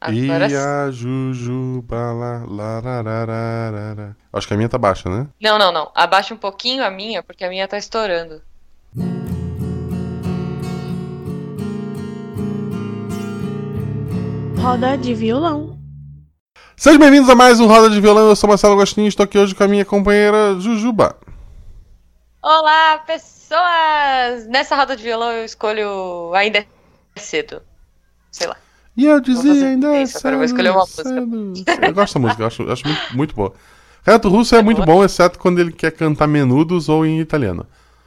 Agora 0.00 0.48
E 0.48 0.56
a 0.56 0.90
Jujuba 0.90 2.12
lá, 2.12 2.44
lararararara. 2.46 4.16
Acho 4.32 4.46
que 4.46 4.54
a 4.54 4.56
minha 4.56 4.68
tá 4.68 4.76
baixa, 4.76 5.08
né? 5.08 5.26
Não, 5.40 5.58
não, 5.58 5.72
não. 5.72 5.90
Abaixa 5.94 6.34
um 6.34 6.36
pouquinho 6.36 6.84
a 6.84 6.90
minha, 6.90 7.22
porque 7.22 7.44
a 7.44 7.48
minha 7.48 7.66
tá 7.66 7.78
estourando. 7.78 8.42
Roda 14.60 14.96
de 14.98 15.14
violão. 15.14 15.78
Sejam 16.76 17.00
bem-vindos 17.00 17.30
a 17.30 17.34
mais 17.34 17.58
um 17.58 17.66
Roda 17.66 17.88
de 17.88 18.00
Violão. 18.00 18.28
Eu 18.28 18.36
sou 18.36 18.48
Marcelo 18.48 18.74
Agostinho 18.74 19.06
e 19.06 19.08
estou 19.08 19.24
aqui 19.24 19.38
hoje 19.38 19.54
com 19.54 19.64
a 19.64 19.68
minha 19.68 19.84
companheira 19.84 20.60
Jujuba. 20.60 21.16
Olá, 22.42 22.98
pessoas! 22.98 24.46
Nessa 24.46 24.76
roda 24.76 24.94
de 24.94 25.02
violão 25.02 25.32
eu 25.32 25.44
escolho 25.44 26.34
Ainda 26.34 26.58
é 26.58 26.66
Cedo. 27.18 27.62
Sei 28.30 28.46
lá. 28.46 28.56
E 28.96 29.04
eu 29.04 29.20
dizia 29.20 29.52
ainda. 29.52 29.88
é 29.88 30.04
agora 30.04 30.34
eu 30.34 30.36
vou 30.36 30.44
escolher 30.44 30.70
uma 30.70 30.86
música. 31.26 31.86
Eu 31.86 31.94
gosto 31.94 32.14
da 32.14 32.20
música, 32.20 32.42
eu 32.42 32.46
acho, 32.46 32.70
acho 32.70 32.86
muito, 32.86 33.16
muito 33.16 33.34
boa. 33.34 33.52
Renato 34.04 34.28
Russo 34.28 34.54
é 34.54 34.62
muito 34.62 34.78
boa? 34.78 34.86
bom, 34.86 35.04
exceto 35.04 35.38
quando 35.38 35.58
ele 35.58 35.72
quer 35.72 35.90
cantar 35.90 36.26
menudos 36.26 36.88
ou 36.88 37.04
em 37.04 37.20
italiano. 37.20 37.66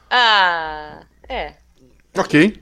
Ah, 0.09 1.02
é. 1.27 1.53
Ok. 2.17 2.59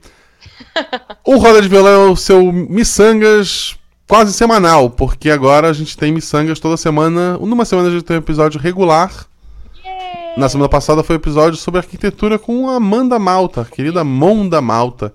O 1.23 1.37
Roda 1.37 1.61
de 1.61 1.69
Violão 1.69 2.07
é 2.07 2.11
o 2.11 2.15
seu 2.15 2.51
Missangas 2.51 3.77
quase 4.07 4.33
semanal, 4.33 4.89
porque 4.89 5.29
agora 5.29 5.69
a 5.69 5.73
gente 5.73 5.95
tem 5.97 6.11
Missangas 6.11 6.59
toda 6.59 6.77
semana. 6.77 7.37
Numa 7.37 7.65
semana 7.65 7.89
a 7.89 7.91
gente 7.91 8.03
tem 8.03 8.17
um 8.17 8.19
episódio 8.19 8.59
regular. 8.59 9.11
Na 10.35 10.47
semana 10.47 10.69
passada 10.69 11.03
foi 11.03 11.15
o 11.15 11.19
episódio 11.19 11.57
sobre 11.57 11.79
arquitetura 11.79 12.37
com 12.37 12.69
a 12.69 12.75
Amanda 12.75 13.17
Malta, 13.17 13.65
querida 13.65 14.03
Monda 14.03 14.61
Malta. 14.61 15.13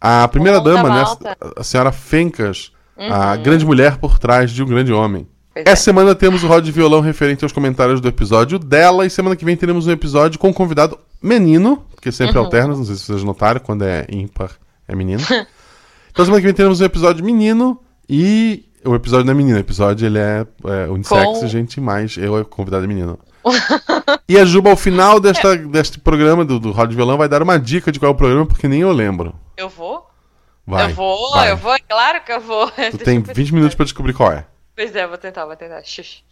A 0.00 0.26
primeira 0.28 0.60
dama, 0.60 0.88
né? 0.88 1.04
A 1.56 1.62
senhora 1.62 1.92
Fencas, 1.92 2.72
a 2.96 3.36
grande 3.36 3.64
mulher 3.66 3.96
por 3.98 4.18
trás 4.18 4.50
de 4.50 4.62
um 4.62 4.66
grande 4.66 4.92
homem. 4.92 5.26
Pois 5.52 5.66
é. 5.66 5.70
Essa 5.70 5.82
semana 5.82 6.14
temos 6.14 6.42
o 6.44 6.46
Roda 6.46 6.62
de 6.62 6.72
Violão 6.72 7.00
referente 7.00 7.44
aos 7.44 7.52
comentários 7.52 8.00
do 8.00 8.08
episódio 8.08 8.58
dela, 8.58 9.04
e 9.04 9.10
semana 9.10 9.34
que 9.36 9.44
vem 9.44 9.56
teremos 9.56 9.86
um 9.86 9.90
episódio 9.90 10.38
com 10.38 10.48
um 10.48 10.52
convidado 10.52 10.98
menino, 11.22 11.84
porque 11.94 12.10
sempre 12.12 12.38
Uhum. 12.38 12.44
alterna, 12.44 12.74
não 12.76 12.84
sei 12.84 12.94
se 12.94 13.02
vocês 13.04 13.22
notaram, 13.24 13.60
quando 13.60 13.82
é 13.82 14.06
ímpar 14.10 14.50
é 14.88 14.94
menino. 14.94 15.20
então 16.10 16.24
semana 16.24 16.40
que 16.40 16.46
vem 16.46 16.54
teremos 16.54 16.80
um 16.80 16.84
episódio 16.84 17.24
menino 17.24 17.80
e. 18.08 18.64
O 18.82 18.94
episódio 18.94 19.26
não 19.26 19.32
é 19.32 19.36
menino, 19.36 19.58
o 19.58 19.60
episódio 19.60 20.06
ele 20.06 20.18
é, 20.18 20.46
é 20.64 20.88
unissex, 20.88 21.22
Com- 21.40 21.46
gente, 21.46 21.78
mas 21.82 22.16
eu 22.16 22.38
é 22.38 22.44
convidado 22.44 22.88
menino. 22.88 23.18
E 24.28 24.38
a 24.38 24.44
Juba, 24.44 24.70
ao 24.70 24.76
final 24.76 25.18
desta, 25.20 25.56
deste 25.56 25.98
programa 25.98 26.44
do, 26.44 26.58
do 26.58 26.86
de 26.86 26.96
Violão, 26.96 27.18
vai 27.18 27.28
dar 27.28 27.42
uma 27.42 27.58
dica 27.58 27.90
de 27.90 27.98
qual 27.98 28.10
é 28.10 28.14
o 28.14 28.16
programa, 28.16 28.46
porque 28.46 28.68
nem 28.68 28.80
eu 28.80 28.92
lembro. 28.92 29.34
Eu 29.56 29.68
vou? 29.68 30.08
Vai. 30.66 30.90
eu 30.90 30.94
vou, 30.94 31.30
vai. 31.32 31.50
eu 31.50 31.56
vou, 31.56 31.74
é 31.74 31.78
claro 31.80 32.20
que 32.24 32.32
eu 32.32 32.40
vou. 32.40 32.70
Tu 32.70 32.76
Deixa 32.76 32.98
tem 32.98 33.16
eu 33.16 33.22
20 33.22 33.34
pensar. 33.34 33.54
minutos 33.54 33.74
pra 33.74 33.84
descobrir 33.84 34.12
qual 34.12 34.32
é. 34.32 34.46
Pois 34.76 34.94
é, 34.94 35.06
vou 35.06 35.18
tentar, 35.18 35.44
vou 35.46 35.56
tentar. 35.56 35.82
Xuxa. 35.82 36.22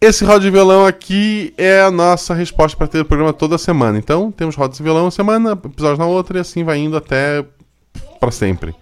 Esse 0.00 0.24
de 0.38 0.50
Violão 0.50 0.84
aqui 0.84 1.54
é 1.56 1.80
a 1.80 1.90
nossa 1.90 2.34
resposta 2.34 2.76
para 2.76 2.86
ter 2.86 3.00
o 3.00 3.04
programa 3.04 3.32
toda 3.32 3.56
semana. 3.56 3.98
Então, 3.98 4.30
temos 4.30 4.54
de 4.54 4.82
Violão 4.82 5.04
uma 5.04 5.10
semana, 5.10 5.52
episódio 5.52 5.98
na 5.98 6.06
outra, 6.06 6.36
e 6.36 6.40
assim 6.40 6.64
vai 6.64 6.78
indo 6.78 6.96
até 6.96 7.44
para 8.20 8.30
sempre. 8.30 8.74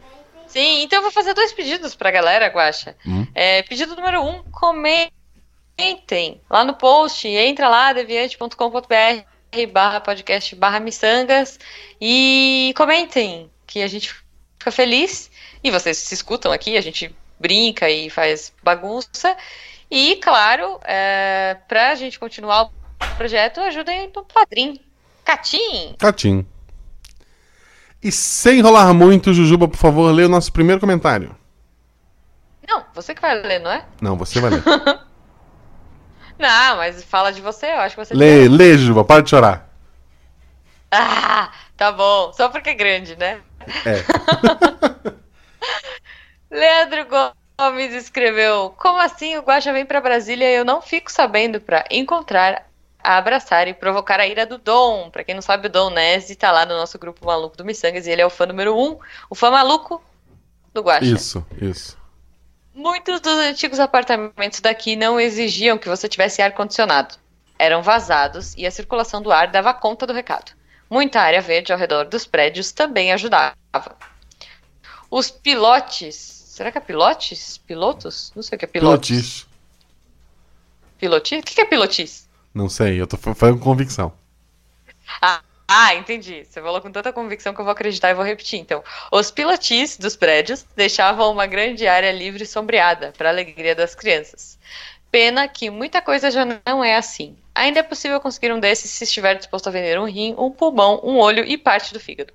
Sim, 0.49 0.83
então 0.83 0.99
eu 0.99 1.03
vou 1.03 1.13
fazer 1.13 1.35
dois 1.35 1.53
pedidos 1.53 1.95
pra 1.95 2.11
galera, 2.11 2.49
Guaxa. 2.49 2.97
Hum. 3.07 3.27
É, 3.35 3.63
pedido 3.63 3.95
número 3.97 4.23
um, 4.23 4.43
comentem 5.77 6.41
lá 6.49 6.65
no 6.65 6.75
post, 6.75 7.27
entra 7.29 7.69
lá, 7.69 7.93
deviante.com.br 7.93 9.67
barra 9.73 10.01
podcast 10.01 10.55
barra 10.57 10.81
miçangas 10.81 11.61
e 12.01 12.75
comentem, 12.77 13.51
que 13.67 13.83
a 13.83 13.87
gente 13.87 14.13
fica 14.59 14.71
feliz. 14.71 15.31
E 15.63 15.71
vocês 15.71 15.97
se 15.99 16.15
escutam 16.15 16.53
aqui, 16.53 16.77
a 16.77 16.81
gente 16.81 17.15
brinca 17.39 17.89
e 17.89 18.11
faz 18.11 18.53
bagunça. 18.63 19.37
E, 19.91 20.17
claro, 20.17 20.81
é, 20.85 21.57
pra 21.69 21.95
gente 21.95 22.19
continuar 22.19 22.65
o 22.65 22.71
projeto, 23.17 23.61
ajudem 23.61 24.11
no 24.15 24.25
padrinho. 24.25 24.79
Catim! 25.25 25.95
Catim. 25.99 26.47
E 28.03 28.11
sem 28.13 28.59
enrolar 28.59 28.93
muito, 28.93 29.33
Jujuba, 29.33 29.69
por 29.69 29.79
favor, 29.79 30.13
lê 30.13 30.25
o 30.25 30.29
nosso 30.29 30.53
primeiro 30.53 30.81
comentário. 30.81 31.35
Não, 32.69 32.85
você 32.95 33.15
que 33.15 33.23
vai 33.23 33.41
ler, 33.41 33.61
não 33.61 33.71
é? 33.71 33.87
Não, 34.01 34.17
você 34.17 34.41
vai 34.41 34.51
ler. 34.51 34.63
Não, 36.45 36.77
mas 36.77 37.03
fala 37.03 37.33
de 37.33 37.41
você, 37.41 37.65
eu 37.65 37.79
acho 37.79 37.97
que 37.97 38.05
você 38.05 38.13
lê, 38.13 38.47
lê, 38.51 38.77
Jujuba, 38.77 39.03
para 39.03 39.23
de 39.23 39.31
chorar. 39.31 39.67
Ah, 40.97 41.51
tá 41.77 41.91
bom. 41.91 42.33
Só 42.35 42.49
porque 42.49 42.71
é 42.71 42.75
grande, 42.75 43.17
né? 43.17 43.41
É. 43.85 44.05
Leandro 46.55 47.05
Gomes 47.59 47.93
escreveu: 47.95 48.73
Como 48.79 49.01
assim 49.01 49.37
o 49.37 49.43
Guaxa 49.43 49.73
vem 49.73 49.85
pra 49.85 50.01
Brasília 50.01 50.49
e 50.49 50.55
eu 50.55 50.65
não 50.65 50.81
fico 50.81 51.11
sabendo 51.11 51.61
pra 51.61 51.85
encontrar, 51.91 52.71
abraçar 53.03 53.67
e 53.67 53.75
provocar 53.75 54.21
a 54.21 54.27
ira 54.29 54.47
do 54.47 54.57
Dom? 54.57 55.11
Pra 55.11 55.25
quem 55.25 55.35
não 55.35 55.43
sabe, 55.43 55.67
o 55.67 55.71
Dom 55.71 55.91
Nese 55.91 56.37
tá 56.37 56.53
lá 56.53 56.65
no 56.65 56.77
nosso 56.77 56.97
grupo 56.97 57.27
maluco 57.27 57.57
do 57.57 57.65
Missangas 57.65 58.07
e 58.07 58.13
ele 58.13 58.23
é 58.23 58.27
o 58.27 58.31
fã 58.31 58.47
número 58.47 58.79
um, 58.79 58.97
o 59.29 59.35
fã 59.35 59.51
maluco 59.51 60.01
do 60.73 60.81
Guaxa. 60.81 61.07
Isso, 61.07 61.45
isso. 61.61 62.04
Muitos 62.75 63.21
dos 63.21 63.33
antigos 63.39 63.79
apartamentos 63.79 64.61
daqui 64.61 64.97
não 64.97 65.21
exigiam 65.21 65.79
que 65.79 65.89
você 65.89 66.09
tivesse 66.09 66.43
ar-condicionado. 66.43 67.15
Eram 67.59 67.83
vazados 67.83 68.53
e 68.57 68.67
a 68.67 68.71
circulação 68.71 69.23
do 69.23 69.31
ar 69.31 69.47
dava 69.49 69.73
conta 69.73 70.07
do 70.07 70.13
recado. 70.13 70.53
Muita 70.91 71.21
área 71.21 71.41
verde 71.41 71.73
ao 71.73 71.79
redor 71.79 72.05
dos 72.07 72.27
prédios 72.27 72.73
também 72.73 73.13
ajudava. 73.13 73.55
Os 75.11 75.31
pilotes. 75.31 76.17
Será 76.17 76.71
que 76.73 76.79
é 76.79 76.81
pilotes? 76.81 77.59
Pilotos? 77.59 78.33
Não 78.35 78.43
sei 78.43 78.57
o 78.57 78.59
que 78.59 78.65
é 78.65 78.69
pilotes. 78.69 79.09
Pilotis. 79.09 79.47
Pilotis? 80.99 81.41
O 81.41 81.43
que 81.45 81.61
é 81.61 81.65
pilotis? 81.65 82.29
Não 82.53 82.69
sei, 82.69 83.01
eu 83.01 83.07
tô 83.07 83.17
fa- 83.17 83.35
falando 83.35 83.59
com 83.59 83.65
convicção. 83.65 84.13
Ah, 85.21 85.41
ah, 85.67 85.95
entendi. 85.95 86.45
Você 86.45 86.61
falou 86.61 86.81
com 86.81 86.93
tanta 86.93 87.13
convicção 87.13 87.55
que 87.55 87.61
eu 87.61 87.65
vou 87.65 87.73
acreditar 87.73 88.11
e 88.11 88.15
vou 88.15 88.25
repetir. 88.25 88.61
Então, 88.61 88.85
os 89.11 89.31
pilotis 89.31 89.97
dos 89.97 90.15
prédios 90.15 90.65
deixavam 90.77 91.33
uma 91.33 91.47
grande 91.47 91.87
área 91.87 92.13
livre 92.13 92.43
e 92.43 92.47
sombreada, 92.47 93.13
para 93.17 93.31
a 93.31 93.33
alegria 93.33 93.75
das 93.75 93.95
crianças. 93.95 94.59
Pena 95.11 95.49
que 95.49 95.71
muita 95.71 96.03
coisa 96.03 96.31
já 96.31 96.45
não 96.67 96.85
é 96.85 96.97
assim. 96.97 97.37
Ainda 97.55 97.81
é 97.81 97.83
possível 97.83 98.21
conseguir 98.21 98.53
um 98.53 98.61
desses 98.61 98.91
se 98.91 99.05
estiver 99.05 99.37
disposto 99.37 99.69
a 99.69 99.71
vender 99.71 99.99
um 99.99 100.07
rim, 100.07 100.35
um 100.37 100.51
pulmão, 100.51 101.01
um 101.03 101.19
olho 101.19 101.45
e 101.45 101.57
parte 101.57 101.93
do 101.93 102.01
fígado. 102.01 102.33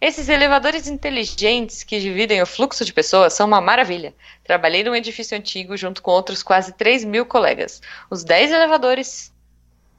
Esses 0.00 0.28
elevadores 0.28 0.86
inteligentes 0.88 1.82
que 1.82 2.00
dividem 2.00 2.40
o 2.40 2.46
fluxo 2.46 2.84
de 2.84 2.92
pessoas 2.92 3.34
são 3.34 3.46
uma 3.46 3.60
maravilha. 3.60 4.14
Trabalhei 4.44 4.82
num 4.82 4.94
edifício 4.94 5.36
antigo 5.36 5.76
junto 5.76 6.00
com 6.00 6.10
outros 6.10 6.42
quase 6.42 6.72
3 6.72 7.04
mil 7.04 7.26
colegas. 7.26 7.82
Os 8.08 8.24
10 8.24 8.52
elevadores 8.52 9.30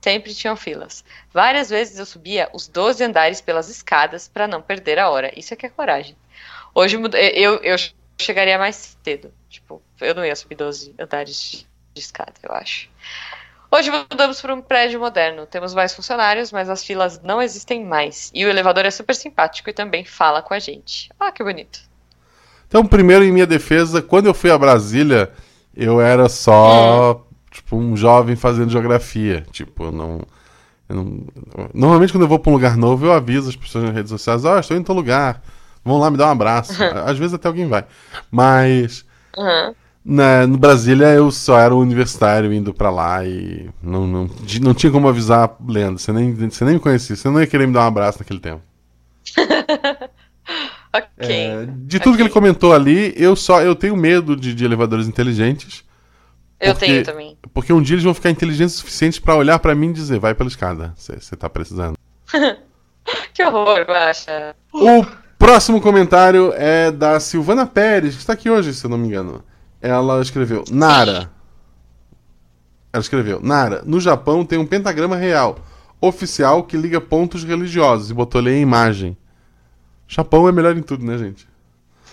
sempre 0.01 0.33
tinham 0.33 0.55
filas. 0.55 1.03
Várias 1.31 1.69
vezes 1.69 1.99
eu 1.99 2.05
subia 2.05 2.49
os 2.53 2.67
12 2.67 3.03
andares 3.03 3.39
pelas 3.39 3.69
escadas 3.69 4.27
para 4.27 4.47
não 4.47 4.61
perder 4.61 4.99
a 4.99 5.09
hora. 5.09 5.31
Isso 5.37 5.53
é 5.53 5.57
que 5.57 5.65
é 5.65 5.69
coragem. 5.69 6.15
Hoje 6.73 6.97
eu, 7.35 7.55
eu 7.57 7.75
chegaria 8.17 8.57
mais 8.57 8.97
cedo. 9.03 9.31
Tipo, 9.49 9.81
eu 9.99 10.15
não 10.15 10.25
ia 10.25 10.35
subir 10.35 10.55
12 10.55 10.95
andares 10.99 11.51
de, 11.51 11.67
de 11.93 12.01
escada, 12.01 12.33
eu 12.41 12.53
acho. 12.53 12.89
Hoje 13.73 13.89
mudamos 13.89 14.41
para 14.41 14.53
um 14.53 14.61
prédio 14.61 14.99
moderno. 14.99 15.45
Temos 15.45 15.73
mais 15.73 15.93
funcionários, 15.93 16.51
mas 16.51 16.69
as 16.69 16.83
filas 16.83 17.21
não 17.21 17.41
existem 17.41 17.85
mais. 17.85 18.29
E 18.33 18.45
o 18.45 18.49
elevador 18.49 18.85
é 18.85 18.91
super 18.91 19.15
simpático 19.15 19.69
e 19.69 19.73
também 19.73 20.03
fala 20.03 20.41
com 20.41 20.53
a 20.53 20.59
gente. 20.59 21.09
Ah, 21.17 21.31
que 21.31 21.41
bonito. 21.41 21.79
Então, 22.67 22.85
primeiro, 22.85 23.23
em 23.23 23.31
minha 23.31 23.47
defesa, 23.47 24.01
quando 24.01 24.25
eu 24.25 24.33
fui 24.33 24.51
a 24.51 24.57
Brasília, 24.57 25.31
eu 25.75 26.01
era 26.01 26.27
só, 26.27 27.25
tipo, 27.51 27.75
um 27.75 27.95
jovem 27.95 28.35
fazendo 28.35 28.71
geografia. 28.71 29.45
Tipo, 29.51 29.85
eu 29.85 29.91
não, 29.91 30.21
eu 30.89 30.95
não- 30.95 31.23
Normalmente, 31.73 32.11
quando 32.13 32.23
eu 32.23 32.27
vou 32.29 32.39
pra 32.39 32.49
um 32.49 32.55
lugar 32.55 32.75
novo, 32.77 33.05
eu 33.05 33.11
aviso 33.13 33.49
as 33.49 33.55
pessoas 33.55 33.83
nas 33.83 33.93
redes 33.93 34.09
sociais: 34.09 34.43
Ó, 34.45 34.57
estou 34.59 34.75
em 34.77 34.83
tal 34.83 34.95
lugar, 34.95 35.41
vão 35.83 35.99
lá 35.99 36.09
me 36.09 36.17
dar 36.17 36.27
um 36.27 36.31
abraço. 36.31 36.73
Às 37.05 37.17
vezes 37.17 37.33
até 37.33 37.47
alguém 37.47 37.67
vai. 37.67 37.85
Mas. 38.31 39.05
Uhum. 39.37 39.73
Na, 40.03 40.47
no 40.47 40.57
Brasília 40.57 41.09
eu 41.09 41.29
só 41.29 41.59
era 41.59 41.75
um 41.75 41.79
universitário 41.79 42.51
indo 42.51 42.73
pra 42.73 42.89
lá 42.89 43.23
e 43.23 43.69
não, 43.83 44.07
não, 44.07 44.29
não 44.59 44.73
tinha 44.73 44.91
como 44.91 45.07
avisar 45.07 45.55
Leandro. 45.67 45.99
Você 45.99 46.11
nem, 46.11 46.33
você 46.33 46.65
nem 46.65 46.73
me 46.73 46.79
conhecia, 46.79 47.15
você 47.15 47.29
não 47.29 47.39
ia 47.39 47.45
querer 47.45 47.67
me 47.67 47.73
dar 47.73 47.81
um 47.81 47.87
abraço 47.87 48.17
naquele 48.17 48.39
tempo. 48.39 48.61
Ok. 50.93 51.05
É, 51.19 51.67
de 51.85 51.99
tudo 51.99 52.17
que 52.17 52.23
ele 52.23 52.29
comentou 52.29 52.73
ali, 52.73 53.13
eu 53.15 53.33
só 53.35 53.61
eu 53.61 53.73
tenho 53.75 53.95
medo 53.95 54.35
de, 54.35 54.53
de 54.53 54.65
elevadores 54.65 55.07
inteligentes. 55.07 55.85
Eu 56.61 56.73
porque- 56.73 56.85
tenho 56.85 57.03
também. 57.03 57.37
Porque 57.53 57.73
um 57.73 57.81
dia 57.81 57.95
eles 57.95 58.03
vão 58.03 58.13
ficar 58.13 58.29
inteligentes 58.29 58.75
o 58.75 58.79
suficiente 58.79 59.19
pra 59.21 59.35
olhar 59.35 59.59
pra 59.59 59.75
mim 59.75 59.89
e 59.89 59.93
dizer, 59.93 60.19
vai 60.19 60.33
pela 60.33 60.49
escada, 60.49 60.93
você 60.95 61.35
tá 61.35 61.49
precisando. 61.49 61.97
Que 63.33 63.43
horror, 63.43 63.81
Guaxa. 63.81 64.55
O 64.71 65.03
próximo 65.37 65.81
comentário 65.81 66.53
é 66.55 66.91
da 66.91 67.19
Silvana 67.19 67.65
Pérez, 67.65 68.13
que 68.13 68.21
está 68.21 68.33
aqui 68.33 68.47
hoje, 68.49 68.73
se 68.75 68.85
eu 68.85 68.89
não 68.91 68.97
me 68.97 69.07
engano. 69.07 69.43
Ela 69.81 70.21
escreveu, 70.21 70.63
Nara. 70.69 71.31
Ela 72.93 73.01
escreveu, 73.01 73.39
Nara, 73.41 73.81
no 73.85 73.99
Japão 73.99 74.45
tem 74.45 74.59
um 74.59 74.65
pentagrama 74.67 75.15
real, 75.15 75.57
oficial, 75.99 76.63
que 76.63 76.77
liga 76.77 77.01
pontos 77.01 77.43
religiosos, 77.43 78.11
e 78.11 78.13
botou 78.13 78.39
ali 78.39 78.51
a 78.51 78.57
imagem. 78.57 79.17
Japão 80.07 80.47
é 80.47 80.51
melhor 80.51 80.77
em 80.77 80.81
tudo, 80.83 81.03
né, 81.05 81.17
gente? 81.17 81.47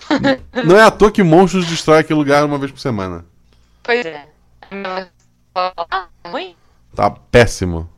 Não 0.65 0.75
é 0.75 0.81
à 0.83 0.89
toa 0.89 1.11
que 1.11 1.21
monstros 1.21 1.67
destrói 1.67 1.99
aquele 1.99 2.17
lugar 2.17 2.43
uma 2.45 2.57
vez 2.57 2.71
por 2.71 2.79
semana. 2.79 3.25
Pois 3.83 4.05
é. 4.05 4.25
Ruim? 6.25 6.55
Tá 6.95 7.09
péssimo. 7.09 7.89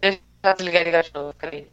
Deixa 0.00 0.20
eu 0.42 0.54
desligar 0.54 0.84
ligar 0.84 1.02
de 1.02 1.12
novo, 1.14 1.34
peraí. 1.34 1.68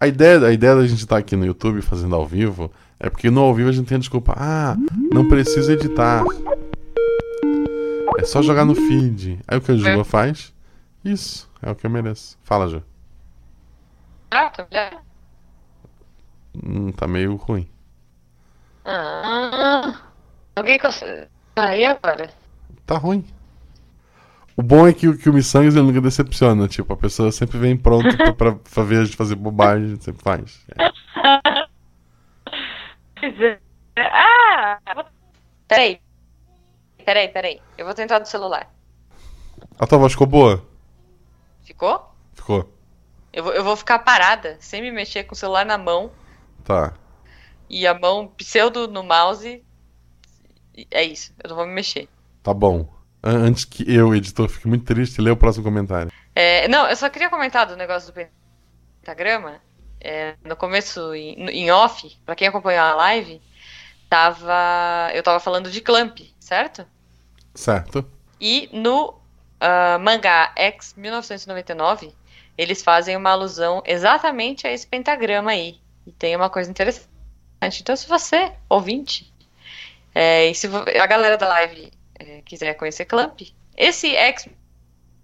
A 0.00 0.06
ideia, 0.06 0.40
a 0.46 0.52
ideia 0.52 0.76
da 0.76 0.86
gente 0.86 1.00
estar 1.00 1.18
aqui 1.18 1.36
no 1.36 1.44
YouTube 1.44 1.82
fazendo 1.82 2.14
ao 2.14 2.26
vivo 2.26 2.70
é 3.00 3.10
porque 3.10 3.30
no 3.30 3.40
ao 3.40 3.54
vivo 3.54 3.68
a 3.68 3.72
gente 3.72 3.86
tem 3.88 3.96
a 3.96 4.00
desculpa. 4.00 4.34
Ah, 4.36 4.76
não 5.12 5.28
precisa 5.28 5.72
editar. 5.72 6.24
É 8.18 8.24
só 8.24 8.42
jogar 8.42 8.64
no 8.64 8.74
feed. 8.74 9.40
Aí 9.46 9.58
o 9.58 9.60
que 9.60 9.72
a 9.72 9.76
Juba 9.76 10.04
faz? 10.04 10.54
Isso, 11.04 11.50
é 11.62 11.70
o 11.70 11.74
que 11.74 11.86
eu 11.86 11.90
mereço. 11.90 12.38
Fala, 12.42 12.68
Ju. 12.68 12.82
Ah, 14.30 14.50
tá. 14.50 14.66
Hum, 16.54 16.90
tá 16.92 17.06
meio 17.06 17.36
ruim. 17.36 17.68
Ah, 18.84 20.00
alguém 20.56 20.78
consegue. 20.78 21.28
Aí 21.60 21.84
agora. 21.84 22.30
Tá 22.86 22.96
ruim. 22.96 23.24
O 24.56 24.62
bom 24.62 24.86
é 24.88 24.92
que, 24.92 25.06
o- 25.08 25.16
que 25.16 25.28
o 25.30 25.32
Missangas 25.32 25.76
ele 25.76 25.86
nunca 25.86 26.00
decepciona. 26.00 26.66
Tipo, 26.66 26.92
a 26.92 26.96
pessoa 26.96 27.30
sempre 27.30 27.58
vem 27.58 27.76
pronta 27.76 28.16
pra, 28.16 28.32
pra, 28.32 28.52
pra 28.54 28.82
ver 28.82 29.00
a 29.00 29.04
gente 29.04 29.16
fazer 29.16 29.34
bobagem, 29.36 29.84
a 29.86 29.88
gente 29.90 30.04
sempre 30.04 30.22
faz. 30.22 30.64
É. 30.76 30.90
Ah! 33.96 34.78
Peraí. 35.66 36.00
Peraí, 37.04 37.28
peraí. 37.28 37.60
Eu 37.76 37.84
vou 37.84 37.94
tentar 37.94 38.18
do 38.18 38.28
celular. 38.28 38.70
A 39.78 39.86
tua 39.86 39.98
voz 39.98 40.12
ficou 40.12 40.26
boa? 40.26 40.64
Ficou? 41.62 42.14
Ficou. 42.34 42.72
Eu 43.32 43.44
vou, 43.44 43.52
eu 43.52 43.62
vou 43.64 43.76
ficar 43.76 43.98
parada, 44.00 44.56
sem 44.60 44.80
me 44.82 44.90
mexer 44.90 45.24
com 45.24 45.34
o 45.34 45.36
celular 45.38 45.64
na 45.66 45.76
mão 45.78 46.10
Tá. 46.64 46.94
e 47.68 47.86
a 47.86 47.94
mão 47.98 48.28
pseudo 48.36 48.88
no 48.88 49.02
mouse. 49.04 49.62
É 50.90 51.02
isso, 51.02 51.32
eu 51.42 51.48
não 51.50 51.56
vou 51.56 51.66
me 51.66 51.72
mexer. 51.72 52.08
Tá 52.42 52.52
bom. 52.54 52.88
An- 53.22 53.46
Antes 53.48 53.64
que 53.64 53.84
eu, 53.92 54.14
editor, 54.14 54.48
fique 54.48 54.68
muito 54.68 54.84
triste, 54.84 55.20
lê 55.20 55.30
o 55.30 55.36
próximo 55.36 55.64
comentário. 55.64 56.10
É, 56.34 56.68
não, 56.68 56.88
eu 56.88 56.94
só 56.96 57.08
queria 57.08 57.28
comentar 57.30 57.66
do 57.66 57.76
negócio 57.76 58.12
do 58.12 58.28
pentagrama. 59.00 59.60
É, 60.00 60.36
no 60.44 60.54
começo, 60.54 61.12
em, 61.14 61.48
em 61.50 61.70
off, 61.72 62.16
pra 62.24 62.36
quem 62.36 62.46
acompanhou 62.46 62.82
a 62.84 62.94
live, 62.94 63.40
tava, 64.08 65.10
eu 65.12 65.22
tava 65.22 65.40
falando 65.40 65.70
de 65.70 65.80
Clamp, 65.80 66.18
certo? 66.38 66.86
Certo? 67.54 68.08
E 68.40 68.68
no 68.72 69.18
ah, 69.60 69.98
mangá 69.98 70.52
X 70.56 70.94
1999, 70.96 72.12
eles 72.56 72.82
fazem 72.82 73.16
uma 73.16 73.30
alusão 73.30 73.82
exatamente 73.84 74.66
a 74.66 74.72
esse 74.72 74.86
pentagrama 74.86 75.50
aí. 75.50 75.80
E 76.06 76.12
tem 76.12 76.36
uma 76.36 76.48
coisa 76.48 76.70
interessante. 76.70 77.08
Então, 77.80 77.96
se 77.96 78.08
você, 78.08 78.52
ouvinte, 78.68 79.32
é, 80.20 80.50
e 80.50 80.54
se 80.54 80.66
a 80.66 81.06
galera 81.06 81.36
da 81.38 81.46
live 81.46 81.92
é, 82.18 82.42
quiser 82.42 82.74
conhecer 82.74 83.04
Clamp, 83.04 83.40
esse 83.76 84.16
X 84.16 84.48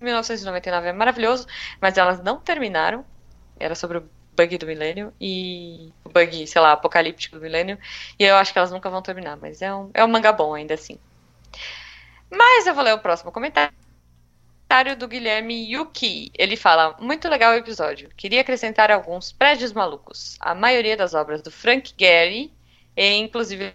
1999 0.01 0.87
é 0.87 0.93
maravilhoso, 0.93 1.49
mas 1.81 1.99
elas 1.99 2.23
não 2.23 2.39
terminaram. 2.39 3.05
Era 3.59 3.75
sobre 3.75 3.99
o 3.99 4.09
bug 4.37 4.57
do 4.57 4.69
milênio 4.69 5.13
e 5.21 5.93
o 6.05 6.09
bug, 6.11 6.47
sei 6.47 6.61
lá, 6.61 6.71
apocalíptico 6.71 7.35
do 7.35 7.43
milênio. 7.43 7.77
E 8.17 8.23
eu 8.23 8.37
acho 8.37 8.53
que 8.53 8.59
elas 8.61 8.71
nunca 8.71 8.89
vão 8.89 9.03
terminar, 9.03 9.37
mas 9.37 9.61
é 9.63 9.75
um, 9.75 9.91
é 9.95 10.05
um 10.05 10.07
mangá 10.07 10.31
bom 10.31 10.55
ainda 10.55 10.75
assim. 10.75 10.97
Mas 12.31 12.65
eu 12.65 12.73
vou 12.73 12.85
ler 12.85 12.95
o 12.95 13.01
próximo 13.01 13.33
comentário 13.33 13.75
do 14.97 15.09
Guilherme 15.09 15.73
Yuki. 15.73 16.31
Ele 16.39 16.57
fala: 16.57 16.97
Muito 17.01 17.29
legal 17.29 17.53
o 17.53 17.57
episódio. 17.57 18.11
Queria 18.17 18.43
acrescentar 18.43 18.93
alguns 18.93 19.33
prédios 19.33 19.73
malucos. 19.73 20.37
A 20.39 20.55
maioria 20.55 20.97
das 20.97 21.15
obras 21.15 21.43
do 21.43 21.51
Frank 21.51 21.93
Gehry, 21.99 22.53
e 22.97 23.15
inclusive 23.15 23.75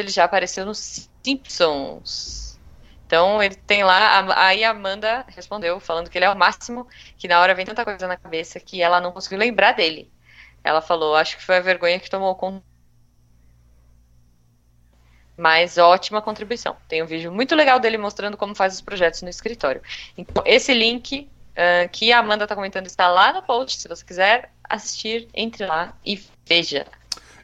ele 0.00 0.10
já 0.10 0.24
apareceu 0.24 0.64
nos 0.66 1.08
Simpsons. 1.22 2.58
Então 3.06 3.42
ele 3.42 3.54
tem 3.54 3.84
lá. 3.84 4.26
Aí 4.36 4.64
a 4.64 4.70
Amanda 4.70 5.24
respondeu, 5.28 5.80
falando 5.80 6.10
que 6.10 6.18
ele 6.18 6.24
é 6.24 6.30
o 6.30 6.36
máximo, 6.36 6.86
que 7.16 7.28
na 7.28 7.40
hora 7.40 7.54
vem 7.54 7.64
tanta 7.66 7.84
coisa 7.84 8.06
na 8.06 8.16
cabeça 8.16 8.60
que 8.60 8.82
ela 8.82 9.00
não 9.00 9.12
conseguiu 9.12 9.38
lembrar 9.38 9.72
dele. 9.72 10.10
Ela 10.62 10.82
falou: 10.82 11.16
Acho 11.16 11.36
que 11.36 11.44
foi 11.44 11.56
a 11.56 11.60
vergonha 11.60 11.98
que 12.00 12.10
tomou 12.10 12.34
conta. 12.34 12.62
Mas 15.36 15.78
ótima 15.78 16.20
contribuição. 16.20 16.76
Tem 16.88 17.02
um 17.02 17.06
vídeo 17.06 17.32
muito 17.32 17.54
legal 17.54 17.78
dele 17.78 17.96
mostrando 17.96 18.36
como 18.36 18.54
faz 18.54 18.74
os 18.74 18.80
projetos 18.80 19.22
no 19.22 19.28
escritório. 19.28 19.80
Então, 20.16 20.42
esse 20.44 20.74
link 20.74 21.30
ah, 21.58 21.88
que 21.88 22.12
a 22.12 22.20
Amanda 22.20 22.44
está 22.44 22.54
comentando 22.54 22.86
está 22.86 23.08
lá 23.08 23.32
no 23.32 23.42
post. 23.42 23.80
Se 23.80 23.88
você 23.88 24.04
quiser 24.04 24.52
assistir, 24.62 25.28
entre 25.34 25.66
lá 25.66 25.92
e 26.06 26.22
veja. 26.46 26.86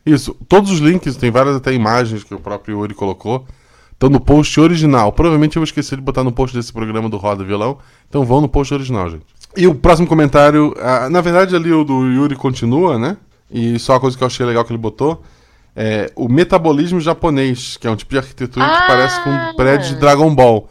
Isso. 0.04 0.34
Todos 0.48 0.70
os 0.70 0.78
links, 0.80 1.16
tem 1.16 1.30
várias 1.30 1.56
até 1.56 1.72
imagens 1.72 2.22
que 2.24 2.34
o 2.34 2.38
próprio 2.40 2.78
Yuri 2.78 2.94
colocou. 2.94 3.46
Estão 3.92 4.10
no 4.10 4.20
post 4.20 4.60
original. 4.60 5.12
Provavelmente 5.12 5.56
eu 5.56 5.60
vou 5.60 5.64
esquecer 5.64 5.96
de 5.96 6.02
botar 6.02 6.24
no 6.24 6.32
post 6.32 6.54
desse 6.56 6.72
programa 6.72 7.08
do 7.08 7.16
Roda 7.16 7.44
Violão. 7.44 7.78
Então 8.08 8.24
vão 8.24 8.40
no 8.40 8.48
post 8.48 8.74
original, 8.74 9.08
gente. 9.08 9.24
E 9.56 9.66
o 9.66 9.74
próximo 9.74 10.06
comentário. 10.08 10.74
ah, 10.80 11.08
na 11.08 11.20
verdade, 11.20 11.54
ali 11.54 11.72
o 11.72 11.84
do 11.84 12.04
Yuri 12.04 12.34
continua, 12.36 12.98
né? 12.98 13.16
E 13.50 13.78
só 13.78 13.94
a 13.94 14.00
coisa 14.00 14.16
que 14.18 14.22
eu 14.22 14.26
achei 14.26 14.44
legal 14.44 14.64
que 14.64 14.72
ele 14.72 14.78
botou. 14.78 15.22
É 15.76 16.10
o 16.14 16.28
metabolismo 16.28 17.00
japonês, 17.00 17.76
que 17.76 17.86
é 17.86 17.90
um 17.90 17.96
tipo 17.96 18.10
de 18.12 18.18
arquitetura 18.18 18.64
Ah! 18.64 18.80
que 18.80 18.86
parece 18.86 19.20
com 19.22 19.30
um 19.30 19.54
prédio 19.56 19.88
de 19.94 19.96
Dragon 19.96 20.32
Ball. 20.34 20.68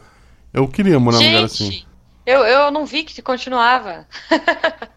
Eu 0.52 0.68
queria 0.68 0.98
morar 1.00 1.18
num 1.18 1.26
lugar 1.26 1.44
assim. 1.44 1.82
Eu, 2.24 2.40
eu 2.40 2.70
não 2.70 2.86
vi 2.86 3.04
que 3.04 3.20
continuava. 3.20 4.06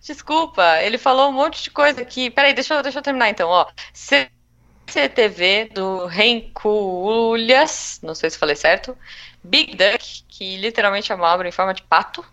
Desculpa, 0.00 0.78
ele 0.82 0.98
falou 0.98 1.28
um 1.28 1.32
monte 1.32 1.62
de 1.62 1.70
coisa 1.70 2.00
aqui. 2.02 2.30
Peraí, 2.30 2.52
deixa 2.54 2.74
eu, 2.74 2.82
deixa 2.82 2.98
eu 2.98 3.02
terminar 3.02 3.28
então. 3.30 3.48
Ó, 3.48 3.66
CCTV 3.92 5.70
do 5.74 6.06
Renculhas, 6.06 7.98
não 8.02 8.14
sei 8.14 8.30
se 8.30 8.38
falei 8.38 8.56
certo. 8.56 8.96
Big 9.42 9.76
Duck, 9.76 10.24
que 10.28 10.56
literalmente 10.56 11.10
é 11.10 11.14
uma 11.14 11.32
obra 11.32 11.48
em 11.48 11.52
forma 11.52 11.74
de 11.74 11.82
pato. 11.82 12.24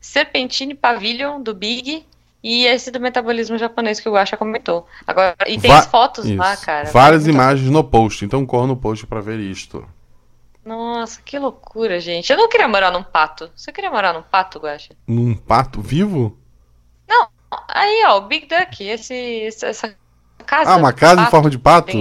Serpentine 0.00 0.74
Pavilion, 0.74 1.40
do 1.40 1.54
Big. 1.54 2.06
E 2.42 2.64
esse 2.66 2.92
do 2.92 3.00
metabolismo 3.00 3.58
japonês 3.58 3.98
que 3.98 4.08
o 4.08 4.12
Guaxa 4.12 4.36
comentou. 4.36 4.86
Agora, 5.04 5.34
e 5.48 5.58
tem 5.58 5.68
Va- 5.68 5.78
as 5.80 5.86
fotos 5.86 6.30
lá, 6.36 6.54
Isso. 6.54 6.64
cara. 6.64 6.90
Várias 6.92 7.24
Muito- 7.24 7.34
imagens 7.34 7.68
no 7.70 7.82
post. 7.82 8.24
Então 8.24 8.46
corra 8.46 8.68
no 8.68 8.76
post 8.76 9.04
pra 9.06 9.20
ver 9.20 9.40
isto. 9.40 9.84
Nossa, 10.64 11.20
que 11.24 11.36
loucura, 11.40 11.98
gente. 11.98 12.30
Eu 12.30 12.36
não 12.38 12.48
queria 12.48 12.68
morar 12.68 12.92
num 12.92 13.02
pato. 13.02 13.50
Você 13.56 13.72
queria 13.72 13.90
morar 13.90 14.12
num 14.12 14.22
pato, 14.22 14.60
Guaxa? 14.60 14.94
Num 15.08 15.34
pato 15.34 15.80
vivo? 15.80 16.38
Aí, 17.68 18.04
ó, 18.06 18.18
o 18.18 18.20
Big 18.22 18.46
Duck, 18.46 18.82
esse, 18.84 19.46
essa 19.64 19.94
casa. 20.44 20.70
Ah, 20.70 20.76
uma 20.76 20.92
casa 20.92 21.14
em 21.14 21.24
pato 21.24 21.30
forma 21.30 21.50
de 21.50 21.58
pato? 21.58 21.92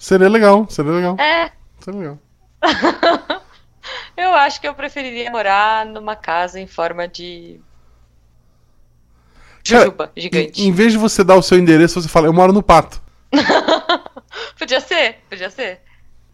Seria 0.00 0.28
legal, 0.28 0.66
seria 0.68 0.92
legal. 0.92 1.16
É, 1.18 1.50
Seria 1.80 2.00
legal. 2.00 2.18
eu 4.16 4.34
acho 4.34 4.60
que 4.60 4.66
eu 4.68 4.74
preferiria 4.74 5.30
morar 5.30 5.84
numa 5.86 6.16
casa 6.16 6.58
em 6.60 6.66
forma 6.66 7.06
de. 7.06 7.60
Jujuba, 9.64 10.12
gigante. 10.16 10.62
Em, 10.62 10.68
em 10.68 10.72
vez 10.72 10.92
de 10.92 10.98
você 10.98 11.24
dar 11.24 11.34
o 11.34 11.42
seu 11.42 11.58
endereço, 11.58 12.00
você 12.00 12.08
fala, 12.08 12.26
eu 12.26 12.32
moro 12.32 12.52
no 12.52 12.62
pato. 12.62 13.00
Podia 14.58 14.80
ser, 14.80 15.18
podia 15.28 15.50
ser. 15.50 15.80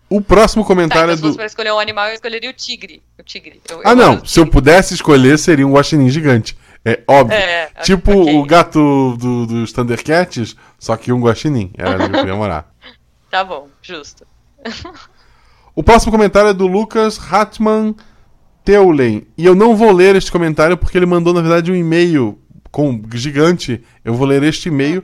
O 0.09 0.21
próximo 0.21 0.63
Tá, 0.63 0.69
comentário 0.69 1.05
então 1.05 1.17
se 1.17 1.21
é 1.21 1.23
do. 1.23 1.27
fosse 1.29 1.37
pra 1.39 1.47
escolher 1.47 1.73
um 1.73 1.79
animal, 1.79 2.09
eu 2.09 2.15
escolheria 2.15 2.51
o 2.51 2.53
tigre. 2.53 3.03
O 3.19 3.23
tigre. 3.23 3.61
Eu- 3.71 3.77
eu 3.79 3.83
Ah, 3.89 3.95
não. 3.95 4.13
gosto 4.17 4.23
do 4.25 4.29
Se 4.29 4.41
eu 4.41 4.45
tigre. 4.45 4.53
pudesse 4.53 4.95
escolher, 4.95 5.39
seria 5.39 5.67
um 5.67 5.73
guaxinim 5.73 6.11
gigante. 6.11 6.57
É 6.85 7.01
óbvio. 7.07 7.37
É, 7.37 7.71
tipo 7.83 8.23
ok. 8.23 8.37
o 8.37 8.45
gato 8.45 9.17
do, 9.17 9.47
dos 9.47 9.73
Thundercats, 9.73 10.57
só 10.79 10.97
que 10.97 11.13
um 11.13 11.21
guaxinim. 11.21 11.71
Era 11.77 11.95
onde 11.95 12.05
eu 12.05 12.21
queria 12.21 12.35
morar. 12.35 12.73
Tá 13.31 13.45
bom, 13.45 13.69
justo. 13.81 14.27
O 15.75 15.83
próximo 15.83 16.13
comentário 16.13 16.51
é 16.51 16.53
do 16.53 16.67
Lucas 16.67 17.19
Hatman 17.19 17.95
Teulen. 18.63 19.27
E 19.39 19.47
eu 19.47 19.55
não 19.55 19.75
vou 19.75 19.91
ler 19.91 20.15
este 20.15 20.31
comentário 20.31 20.77
porque 20.77 20.99
ele 20.99 21.07
mandou, 21.07 21.33
na 21.33 21.41
verdade, 21.41 21.73
um 21.73 21.75
e-mail 21.75 22.39
com 22.71 23.01
gigante. 23.15 23.83
Eu 24.05 24.15
vou 24.15 24.27
ler 24.27 24.43
este 24.43 24.69
e-mail, 24.69 25.03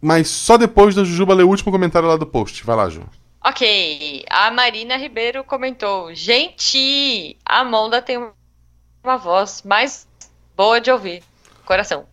mas 0.00 0.28
só 0.28 0.56
depois 0.56 0.94
da 0.94 1.02
Jujuba 1.02 1.34
ler 1.34 1.42
o 1.42 1.48
último 1.48 1.72
comentário 1.72 2.08
lá 2.08 2.16
do 2.16 2.24
post. 2.24 2.64
Vai 2.64 2.76
lá, 2.76 2.88
Ju. 2.88 3.02
Ok, 3.44 4.24
a 4.30 4.50
Marina 4.52 4.96
Ribeiro 4.96 5.42
comentou: 5.42 6.14
Gente, 6.14 7.36
a 7.44 7.64
Monda 7.64 8.00
tem 8.00 8.30
uma 9.02 9.16
voz 9.16 9.62
mais 9.64 10.07
boa 10.58 10.80
de 10.80 10.90
ouvir. 10.90 11.22
Coração. 11.64 12.08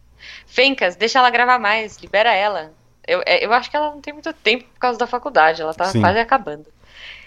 Fencas, 0.45 0.95
deixa 0.95 1.17
ela 1.17 1.31
gravar 1.31 1.57
mais, 1.57 1.97
libera 1.97 2.31
ela. 2.31 2.71
Eu, 3.07 3.23
é, 3.25 3.43
eu 3.43 3.51
acho 3.51 3.71
que 3.71 3.75
ela 3.75 3.89
não 3.89 3.99
tem 3.99 4.13
muito 4.13 4.31
tempo 4.33 4.65
por 4.65 4.79
causa 4.79 4.99
da 4.99 5.07
faculdade, 5.07 5.63
ela 5.63 5.73
tá 5.73 5.85
Sim. 5.85 5.99
quase 5.99 6.19
acabando. 6.19 6.67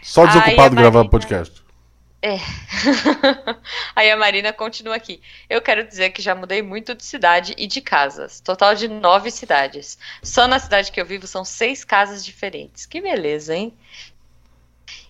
Só 0.00 0.24
desocupado 0.24 0.76
a 0.76 0.80
gravar 0.80 0.98
Marina- 0.98 1.10
podcast. 1.10 1.66
Aí 3.94 4.10
a 4.10 4.16
Marina 4.16 4.52
continua 4.52 4.96
aqui. 4.96 5.20
Eu 5.48 5.60
quero 5.62 5.86
dizer 5.86 6.10
que 6.10 6.20
já 6.22 6.34
mudei 6.34 6.62
muito 6.62 6.94
de 6.94 7.04
cidade 7.04 7.54
e 7.56 7.66
de 7.66 7.80
casas. 7.80 8.40
Total 8.40 8.74
de 8.74 8.88
nove 8.88 9.30
cidades. 9.30 9.98
Só 10.20 10.48
na 10.48 10.58
cidade 10.58 10.90
que 10.90 11.00
eu 11.00 11.06
vivo 11.06 11.28
são 11.28 11.44
seis 11.44 11.84
casas 11.84 12.24
diferentes. 12.24 12.86
Que 12.86 13.00
beleza, 13.00 13.54
hein? 13.54 13.72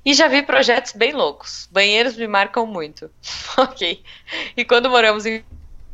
E 0.05 0.13
já 0.13 0.29
vi 0.29 0.43
projetos 0.43 0.93
bem 0.93 1.13
loucos. 1.13 1.67
Banheiros 1.73 2.15
me 2.15 2.27
marcam 2.27 2.67
muito. 2.67 3.11
ok. 3.57 4.03
E 4.55 4.65
quando 4.67 4.91
moramos 4.91 5.25
em 5.25 5.43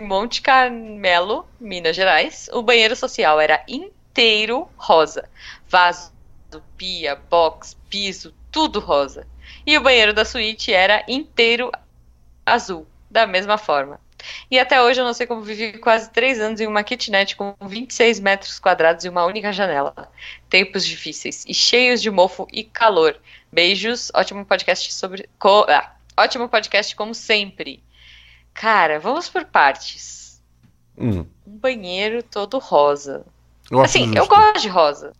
Monte 0.04 0.42
Carmelo, 0.42 1.46
Minas 1.58 1.96
Gerais, 1.96 2.48
o 2.52 2.62
banheiro 2.62 2.94
social 2.94 3.40
era 3.40 3.64
inteiro 3.66 4.68
rosa. 4.76 5.28
Vaso, 5.68 6.12
pia, 6.76 7.16
box, 7.16 7.76
piso, 7.88 8.34
tudo 8.52 8.78
rosa. 8.78 9.26
E 9.66 9.76
o 9.76 9.82
banheiro 9.82 10.12
da 10.12 10.24
suíte 10.24 10.72
era 10.72 11.04
inteiro 11.08 11.72
azul, 12.46 12.86
da 13.10 13.26
mesma 13.26 13.58
forma. 13.58 13.98
E 14.50 14.58
até 14.58 14.80
hoje 14.80 15.00
eu 15.00 15.04
não 15.04 15.12
sei 15.12 15.26
como 15.26 15.42
vivi 15.42 15.78
quase 15.78 16.10
três 16.10 16.40
anos 16.40 16.60
em 16.60 16.66
uma 16.66 16.82
kitnet 16.82 17.36
com 17.36 17.54
26 17.60 18.20
metros 18.20 18.58
quadrados 18.58 19.04
e 19.04 19.08
uma 19.08 19.24
única 19.24 19.52
janela. 19.52 20.10
Tempos 20.48 20.84
difíceis 20.84 21.44
e 21.46 21.54
cheios 21.54 22.00
de 22.00 22.10
mofo 22.10 22.46
e 22.52 22.64
calor. 22.64 23.16
Beijos, 23.52 24.10
ótimo 24.14 24.44
podcast 24.44 24.92
sobre. 24.92 25.28
Co... 25.38 25.66
Ah, 25.68 25.94
ótimo 26.16 26.48
podcast 26.48 26.94
como 26.96 27.14
sempre. 27.14 27.82
Cara, 28.54 29.00
vamos 29.00 29.28
por 29.28 29.44
partes. 29.44 30.40
Hum. 30.96 31.26
Um 31.44 31.58
banheiro 31.58 32.22
todo 32.22 32.58
rosa. 32.58 33.26
Eu 33.70 33.82
assim, 33.82 34.14
eu 34.16 34.26
gosto 34.26 34.62
de 34.62 34.68
rosa. 34.68 35.12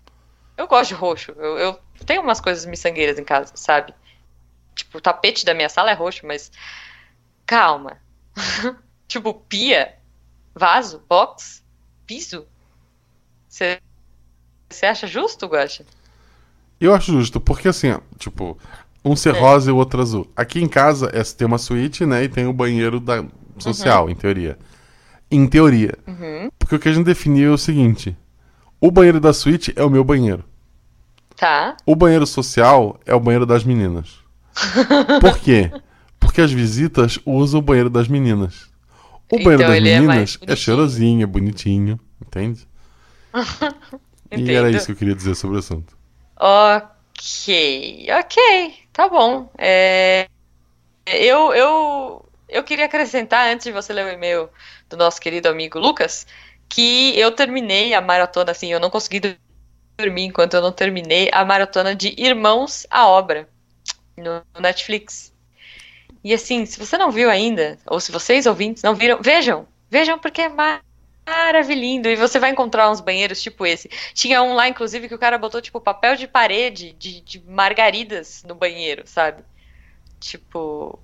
Eu 0.57 0.69
gosto 0.69 0.91
de 0.91 0.95
roxo. 0.95 1.33
Eu, 1.33 1.59
eu 1.59 1.81
tenho 2.07 2.23
umas 2.23 2.41
coisas 2.41 2.65
miçangueiras 2.65 3.19
em 3.19 3.25
casa, 3.25 3.53
sabe? 3.57 3.93
Tipo, 4.75 4.99
o 4.99 5.01
tapete 5.01 5.45
da 5.45 5.53
minha 5.53 5.69
sala 5.69 5.91
é 5.91 5.95
roxo, 5.95 6.27
mas. 6.27 6.53
Calma. 7.45 7.99
tipo, 9.09 9.35
pia, 9.35 9.99
vaso, 10.55 11.03
box, 11.09 11.63
piso. 12.07 12.47
Você 13.49 13.81
acha 14.87 15.07
justo, 15.07 15.47
Guaxa? 15.47 15.85
Eu 16.81 16.95
acho 16.95 17.13
justo, 17.13 17.41
porque 17.41 17.69
assim, 17.69 17.97
tipo, 18.19 18.59
um 19.05 19.15
ser 19.15 19.35
É. 19.35 19.39
rosa 19.41 19.71
e 19.71 19.73
o 19.73 19.77
outro 19.77 20.01
azul. 20.01 20.31
Aqui 20.35 20.61
em 20.63 20.69
casa 20.69 21.11
é, 21.13 21.23
tem 21.23 21.47
uma 21.47 21.59
suíte, 21.59 22.07
né? 22.07 22.25
E 22.25 22.29
tem 22.29 22.47
o 22.47 22.53
banheiro 22.53 22.99
da 23.01 23.25
social, 23.59 24.09
em 24.09 24.15
teoria. 24.15 24.59
Em 25.31 25.47
teoria. 25.47 25.95
Uhum. 26.07 26.51
Porque 26.59 26.75
o 26.77 26.79
que 26.79 26.89
a 26.89 26.93
gente 26.93 27.05
definiu 27.07 27.51
é 27.51 27.55
o 27.55 27.59
seguinte: 27.59 28.17
o 28.81 28.91
banheiro 28.91 29.21
da 29.21 29.33
suíte 29.33 29.73
é 29.77 29.85
o 29.85 29.91
meu 29.91 30.05
banheiro. 30.05 30.45
Tá. 31.37 31.77
O 31.85 31.97
banheiro 31.97 32.27
social 32.27 32.99
é 33.05 33.15
o 33.15 33.21
banheiro 33.21 33.45
das 33.47 33.65
meninas. 33.65 34.19
Por 35.21 35.39
quê? 35.39 35.71
Porque 36.21 36.41
as 36.41 36.53
visitas 36.53 37.19
usam 37.27 37.59
o 37.61 37.63
banheiro 37.63 37.91
das 37.91 38.07
meninas. 38.09 38.71
O 39.31 39.37
banheiro 39.39 39.63
Então 39.63 39.69
das 39.69 39.77
é 39.77 39.81
meninas 39.81 40.17
é, 40.35 40.39
bonitinho. 40.39 40.57
cheirosinho, 40.57 41.23
é 41.23 41.27
bonitinho, 41.27 42.01
entende? 42.25 42.67
E 44.37 44.51
era 44.51 44.69
isso 44.69 44.87
que 44.87 44.93
eu 44.93 44.97
queria 44.97 45.15
dizer 45.15 45.37
sobre 45.37 45.57
o 45.57 45.59
assunto. 45.61 45.97
Ok, 46.37 48.07
ok, 48.19 48.75
tá 48.95 49.09
bom. 49.09 49.51
É, 49.59 50.29
eu, 51.07 51.55
eu, 51.55 52.27
eu 52.49 52.65
queria 52.65 52.87
acrescentar, 52.87 53.49
antes 53.49 53.65
de 53.65 53.73
você 53.73 53.93
ler 53.93 54.07
o 54.07 54.11
e-mail 54.11 54.49
do 54.89 54.97
nosso 54.97 55.21
querido 55.21 55.49
amigo 55.49 55.79
Lucas, 55.79 56.27
que 56.69 57.19
eu 57.19 57.33
terminei 57.33 57.95
a 57.95 58.01
maratona, 58.01 58.53
assim, 58.53 58.73
eu 58.73 58.81
não 58.81 58.91
consegui 58.91 59.37
dormir 59.99 60.25
enquanto 60.25 60.55
eu 60.55 60.63
não 60.63 60.73
terminei 60.73 61.31
a 61.33 61.45
maratona 61.45 61.95
de 61.95 62.15
Irmãos 62.19 62.87
à 62.91 63.09
Obra 63.09 63.49
no 64.17 64.43
Netflix. 64.61 65.33
E 66.25 66.35
assim, 66.35 66.67
se 66.67 66.79
você 66.79 66.99
não 66.99 67.11
viu 67.13 67.31
ainda, 67.31 67.79
ou 67.87 68.01
se 68.01 68.13
vocês 68.13 68.47
ouvintes 68.47 68.83
não 68.83 68.95
viram, 68.95 69.21
vejam, 69.23 69.69
vejam 69.91 70.19
porque 70.19 70.43
é 70.43 70.49
mar- 70.49 70.83
maravilhindo. 71.27 72.09
E 72.09 72.17
você 72.17 72.39
vai 72.39 72.51
encontrar 72.51 72.91
uns 72.91 73.01
banheiros 73.01 73.43
tipo 73.43 73.67
esse. 73.67 73.89
Tinha 74.13 74.43
um 74.43 74.55
lá, 74.55 74.69
inclusive, 74.69 75.09
que 75.09 75.15
o 75.15 75.19
cara 75.19 75.39
botou, 75.39 75.61
tipo, 75.61 75.81
papel 75.81 76.17
de 76.17 76.27
parede 76.27 76.93
de, 76.93 77.21
de 77.21 77.43
margaridas 77.47 78.43
no 78.45 78.55
banheiro, 78.55 79.03
sabe? 79.07 79.43
Tipo. 80.21 80.99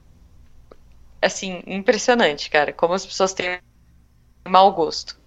Assim, 1.23 1.63
impressionante, 1.67 2.49
cara. 2.49 2.73
Como 2.73 2.95
as 2.95 3.05
pessoas 3.05 3.35
têm 3.35 3.61
mau 4.49 4.73
gosto. 4.73 5.19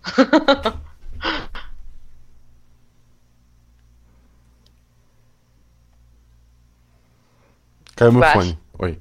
Caiu 7.95 8.12
meu 8.12 8.23
fone. 8.23 8.59
Oi. 8.79 9.00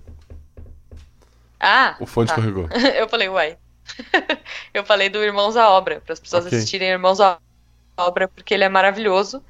Ah! 1.58 1.96
O 1.98 2.06
fone 2.06 2.28
tá. 2.28 2.34
escorregou. 2.34 2.68
Eu 2.94 3.08
falei, 3.08 3.28
uai. 3.28 3.56
Eu 4.72 4.84
falei 4.84 5.08
do 5.08 5.22
Irmãos 5.22 5.56
à 5.56 5.68
Obra, 5.70 6.00
para 6.04 6.12
as 6.12 6.20
pessoas 6.20 6.46
Ok. 6.46 6.56
assistirem 6.58 6.88
Irmãos 6.88 7.20
à 7.20 7.38
Obra, 7.96 8.28
porque 8.28 8.54
ele 8.54 8.64
é 8.64 8.68
maravilhoso. 8.68 9.42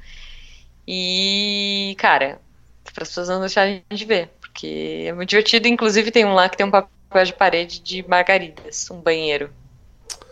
E, 0.86 1.94
cara, 1.98 2.40
para 2.92 3.02
as 3.04 3.08
pessoas 3.08 3.28
não 3.28 3.40
deixarem 3.40 3.84
de 3.90 4.04
ver, 4.04 4.30
porque 4.40 5.04
é 5.06 5.12
muito 5.12 5.28
divertido. 5.30 5.68
Inclusive, 5.68 6.10
tem 6.10 6.24
um 6.24 6.34
lá 6.34 6.48
que 6.48 6.56
tem 6.56 6.66
um 6.66 6.70
papel 6.70 7.24
de 7.24 7.32
parede 7.34 7.80
de 7.80 8.06
margaridas, 8.08 8.90
um 8.90 9.00
banheiro. 9.00 9.50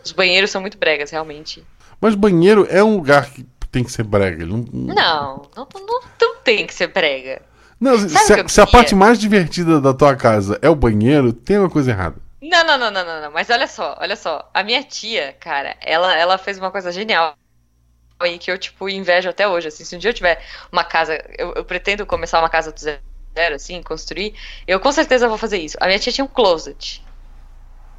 Os 0.03 0.11
banheiros 0.11 0.51
são 0.51 0.61
muito 0.61 0.77
bregas, 0.77 1.11
realmente. 1.11 1.63
Mas 1.99 2.15
banheiro 2.15 2.67
é 2.69 2.83
um 2.83 2.95
lugar 2.97 3.29
que 3.31 3.45
tem 3.71 3.83
que 3.83 3.91
ser 3.91 4.03
brega. 4.03 4.45
Não, 4.45 4.65
Não, 4.71 5.49
não, 5.55 5.67
não, 5.73 6.01
não 6.19 6.35
tem 6.43 6.65
que 6.67 6.73
ser 6.73 6.87
brega. 6.87 7.41
não 7.79 7.97
se, 7.97 8.33
a, 8.33 8.47
se 8.47 8.59
a 8.61 8.67
parte 8.67 8.95
mais 8.95 9.19
divertida 9.19 9.79
da 9.79 9.93
tua 9.93 10.15
casa 10.15 10.57
é 10.61 10.69
o 10.69 10.75
banheiro, 10.75 11.31
tem 11.31 11.57
uma 11.59 11.69
coisa 11.69 11.91
errada. 11.91 12.15
Não, 12.41 12.63
não, 12.63 12.77
não, 12.77 12.91
não, 12.91 13.05
não, 13.05 13.21
não. 13.21 13.31
Mas 13.31 13.49
olha 13.49 13.67
só, 13.67 13.95
olha 13.99 14.15
só. 14.15 14.49
A 14.53 14.63
minha 14.63 14.83
tia, 14.83 15.33
cara, 15.33 15.77
ela, 15.81 16.15
ela 16.15 16.37
fez 16.37 16.57
uma 16.57 16.71
coisa 16.71 16.91
genial 16.91 17.35
aí 18.19 18.39
que 18.39 18.51
eu, 18.51 18.57
tipo, 18.57 18.89
invejo 18.89 19.29
até 19.29 19.47
hoje. 19.47 19.67
Assim, 19.69 19.85
se 19.85 19.95
um 19.95 19.99
dia 19.99 20.11
eu 20.11 20.15
tiver 20.15 20.43
uma 20.71 20.83
casa, 20.83 21.15
eu, 21.37 21.53
eu 21.55 21.65
pretendo 21.65 22.05
começar 22.05 22.39
uma 22.39 22.49
casa 22.49 22.71
do 22.71 22.79
zero, 22.79 23.55
assim, 23.55 23.83
construir, 23.83 24.37
eu 24.67 24.79
com 24.79 24.91
certeza 24.91 25.27
vou 25.29 25.37
fazer 25.37 25.59
isso. 25.59 25.77
A 25.81 25.87
minha 25.87 25.99
tia 25.99 26.13
tinha 26.13 26.25
um 26.25 26.29
closet 26.29 27.03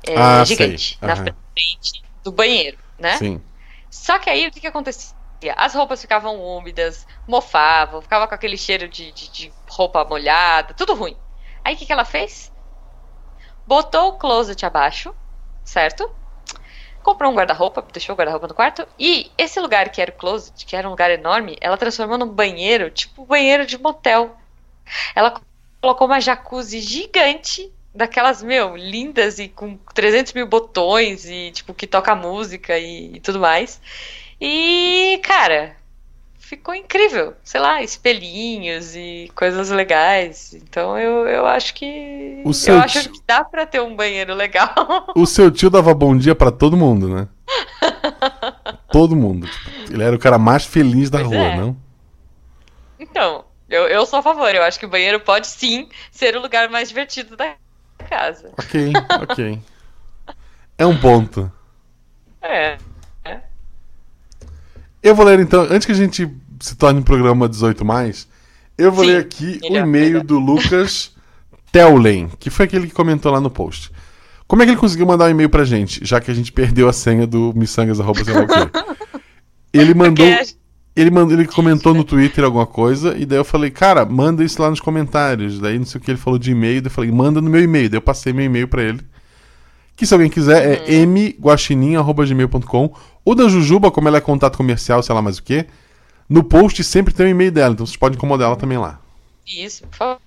é, 0.07 0.17
Ah, 0.17 0.45
gigante 0.45 0.99
na 1.03 1.17
frente 1.17 2.03
do 2.25 2.33
banheiro, 2.33 2.79
né? 2.99 3.19
Sim. 3.19 3.43
Só 3.91 4.19
que 4.21 4.31
aí 4.31 4.49
o 4.49 4.53
que, 4.53 4.61
que 4.61 4.69
acontecia? 4.69 5.15
As 5.57 5.75
roupas 5.75 6.01
ficavam 6.03 6.41
úmidas, 6.43 7.07
mofavam, 7.27 8.03
ficava 8.03 8.29
com 8.29 8.35
aquele 8.35 8.59
cheiro 8.59 8.89
de, 8.89 9.13
de, 9.13 9.31
de 9.33 9.55
roupa 9.71 10.05
molhada, 10.05 10.75
tudo 10.75 10.95
ruim. 10.95 11.17
Aí 11.65 11.75
o 11.75 11.79
que, 11.79 11.87
que 11.87 11.93
ela 11.93 12.05
fez? 12.07 12.52
Botou 13.73 14.09
o 14.09 14.13
closet 14.19 14.67
abaixo, 14.67 15.15
certo? 15.65 16.11
Comprou 17.03 17.33
um 17.33 17.35
guarda-roupa, 17.35 17.81
deixou 17.91 18.15
o 18.15 18.19
guarda-roupa 18.19 18.47
no 18.47 18.53
quarto. 18.53 18.87
E 18.99 19.31
esse 19.39 19.59
lugar 19.59 19.89
que 19.89 19.99
era 20.03 20.11
o 20.11 20.15
closet, 20.15 20.67
que 20.67 20.77
era 20.77 20.87
um 20.87 20.91
lugar 20.91 21.11
enorme, 21.11 21.57
ela 21.59 21.79
transformou 21.79 22.19
num 22.19 22.29
banheiro, 22.29 22.91
tipo 22.91 23.25
banheiro 23.25 23.65
de 23.65 23.79
motel. 23.79 24.37
Ela 25.15 25.41
colocou 25.81 26.07
uma 26.07 26.21
jacuzzi 26.21 26.81
gigante, 26.81 27.73
daquelas, 27.95 28.43
meu, 28.43 28.77
lindas 28.77 29.39
e 29.39 29.49
com 29.49 29.79
300 29.95 30.35
mil 30.35 30.47
botões 30.47 31.25
e, 31.25 31.51
tipo, 31.53 31.73
que 31.73 31.87
toca 31.87 32.15
música 32.15 32.79
e, 32.79 33.17
e 33.17 33.21
tudo 33.21 33.41
mais. 33.41 33.81
E, 34.39 35.19
cara, 35.25 35.75
ficou 36.53 36.75
incrível. 36.75 37.35
Sei 37.43 37.59
lá, 37.59 37.83
espelhinhos 37.83 38.95
e 38.95 39.31
coisas 39.35 39.71
legais. 39.71 40.53
Então 40.53 40.99
eu, 40.99 41.27
eu 41.27 41.47
acho 41.47 41.73
que. 41.73 42.43
O 42.45 42.53
seu 42.53 42.75
eu 42.75 42.81
acho 42.83 43.03
tio- 43.05 43.13
que 43.13 43.21
dá 43.27 43.43
pra 43.43 43.65
ter 43.65 43.81
um 43.81 43.97
banheiro 43.97 44.35
legal. 44.35 44.69
O 45.17 45.25
seu 45.27 45.51
tio 45.51 45.71
dava 45.71 45.95
bom 45.95 46.15
dia 46.17 46.35
pra 46.35 46.51
todo 46.51 46.77
mundo, 46.77 47.09
né? 47.09 47.27
todo 48.91 49.17
mundo. 49.17 49.49
Ele 49.91 50.03
era 50.03 50.15
o 50.15 50.19
cara 50.19 50.37
mais 50.39 50.65
feliz 50.67 51.09
da 51.09 51.19
Pois 51.21 51.31
rua, 51.31 51.39
é. 51.47 51.57
não? 51.57 51.77
Então, 53.01 53.45
eu, 53.69 53.89
eu 53.89 54.05
sou 54.05 54.19
a 54.19 54.23
favor. 54.23 54.55
Eu 54.55 54.63
acho 54.63 54.79
que 54.79 54.87
o 54.87 54.91
banheiro 54.91 55.21
pode 55.21 55.47
sim 55.47 55.89
ser 56.11 56.37
o 56.37 56.43
lugar 56.43 56.69
mais 56.69 56.89
divertido 56.89 57.35
da 57.35 57.55
casa. 58.11 58.53
Ok, 58.59 58.93
ok. 59.23 59.59
É 60.77 60.85
um 60.87 60.99
ponto. 61.01 61.51
É. 62.43 62.77
Eu 65.03 65.17
vou 65.17 65.27
ler 65.27 65.41
então, 65.41 65.63
antes 65.63 65.85
que 65.85 65.91
a 65.91 65.97
gente 65.97 66.27
se 66.63 66.77
torne 66.77 67.01
um 67.01 67.03
programa 67.03 67.49
18 67.49 67.85
mais, 67.85 68.29
eu 68.79 68.93
vou 68.93 69.05
Sim, 69.05 69.11
ler 69.11 69.21
aqui 69.21 69.61
o 69.63 69.77
e-mail 69.77 70.23
do 70.23 70.39
Lucas 70.39 71.13
Teulen, 71.73 72.31
que 72.39 72.51
foi 72.51 72.67
aquele 72.67 72.87
que 72.87 72.95
comentou 72.95 73.33
lá 73.33 73.41
no 73.41 73.51
post. 73.51 73.91
Como 74.47 74.63
é 74.63 74.65
que 74.65 74.71
ele 74.73 74.81
conseguiu 74.81 75.07
mandar 75.07 75.27
um 75.27 75.31
e-mail 75.31 75.49
pra 75.49 75.65
gente, 75.65 76.05
já 76.05 76.21
que 76.21 76.31
a 76.31 76.35
gente 76.35 76.53
perdeu 76.53 76.89
a 76.89 76.93
senha 76.93 77.27
do 77.27 77.53
quê? 77.53 77.63
Ele 79.75 79.95
mandou, 79.95 80.27
ele 80.95 81.11
mandou, 81.11 81.33
ele 81.33 81.47
comentou 81.47 81.95
no 81.95 82.05
Twitter 82.05 82.45
alguma 82.45 82.67
coisa 82.67 83.17
e 83.17 83.25
daí 83.25 83.39
eu 83.39 83.45
falei, 83.45 83.71
cara, 83.71 84.05
manda 84.05 84.45
isso 84.45 84.61
lá 84.61 84.69
nos 84.69 84.81
comentários. 84.81 85.59
Daí 85.59 85.79
não 85.79 85.87
sei 85.87 85.99
o 85.99 86.05
que 86.05 86.11
ele 86.11 86.19
falou 86.19 86.39
de 86.39 86.51
e-mail, 86.51 86.83
daí 86.83 86.91
eu 86.91 86.95
falei, 86.95 87.11
manda 87.11 87.41
no 87.41 87.49
meu 87.49 87.63
e-mail. 87.63 87.89
Daí 87.89 87.97
eu 87.97 88.03
passei 88.03 88.35
meu 88.35 88.45
e-mail 88.45 88.69
pra 88.69 88.83
ele. 88.83 89.01
Que 89.97 90.05
se 90.05 90.13
alguém 90.13 90.29
quiser 90.29 90.87
é 90.87 91.07
mguaxinim.gmail.com. 91.07 92.95
O 93.25 93.35
da 93.35 93.49
Jujuba, 93.49 93.91
como 93.91 94.09
ela 94.09 94.19
é 94.19 94.21
contato 94.21 94.59
comercial, 94.59 95.03
sei 95.03 95.15
lá 95.15 95.23
mais 95.23 95.39
o 95.39 95.43
que. 95.43 95.65
No 96.29 96.43
post 96.45 96.83
sempre 96.85 97.13
tem 97.13 97.27
o 97.27 97.29
e-mail 97.29 97.53
dela, 97.53 97.75
então 97.75 97.87
vocês 97.87 97.97
podem 97.97 98.17
incomodar 98.17 98.49
ela 98.49 98.57
também 98.57 98.79
lá. 98.79 99.01
Isso, 99.47 99.87
por 99.89 99.97
favor. 99.97 100.21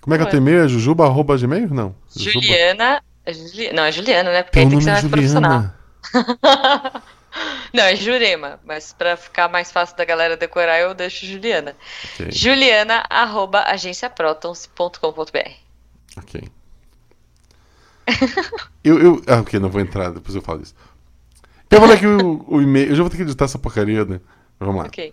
Como 0.00 0.14
é 0.14 0.18
que 0.18 0.24
é 0.24 0.26
o 0.26 0.30
teu 0.30 0.38
e-mail? 0.38 0.64
É 0.64 0.68
jujuba.gmail? 0.68 1.72
Não. 1.72 1.94
Juliana. 2.14 3.02
é 3.24 3.72
Não, 3.72 3.84
é 3.84 3.92
Juliana, 3.92 4.30
né? 4.30 4.42
Porque 4.42 4.58
aí 4.58 4.68
tem 4.68 4.78
que 4.78 4.84
ser 4.84 4.90
é 4.90 4.92
mais 4.92 5.06
profissional. 5.06 5.72
Não, 7.72 7.82
é 7.82 7.96
Jurema, 7.96 8.60
mas 8.64 8.92
pra 8.92 9.16
ficar 9.16 9.48
mais 9.48 9.72
fácil 9.72 9.96
da 9.96 10.04
galera 10.04 10.36
decorar, 10.36 10.78
eu 10.78 10.94
deixo 10.94 11.26
Juliana. 11.26 11.74
Ok, 12.14 12.30
Juliana, 12.30 13.04
arroba 13.10 13.64
agenciaprotons.com.br. 13.66 15.50
ok. 16.16 16.48
eu, 18.84 19.00
eu. 19.00 19.22
Ah, 19.26 19.40
ok, 19.40 19.58
não 19.58 19.68
vou 19.68 19.80
entrar, 19.80 20.12
depois 20.12 20.36
eu 20.36 20.42
falo 20.42 20.62
isso. 20.62 20.74
Eu 21.70 21.80
vou 21.80 21.88
ler 21.88 21.96
aqui 21.96 22.06
o, 22.06 22.44
o 22.46 22.62
e-mail. 22.62 22.90
Eu 22.90 22.94
já 22.94 23.02
vou 23.02 23.10
ter 23.10 23.16
que 23.16 23.22
editar 23.22 23.46
essa 23.46 23.58
porcaria, 23.58 24.04
né? 24.04 24.20
Vamos 24.58 24.76
lá. 24.76 24.84
Ok. 24.84 25.12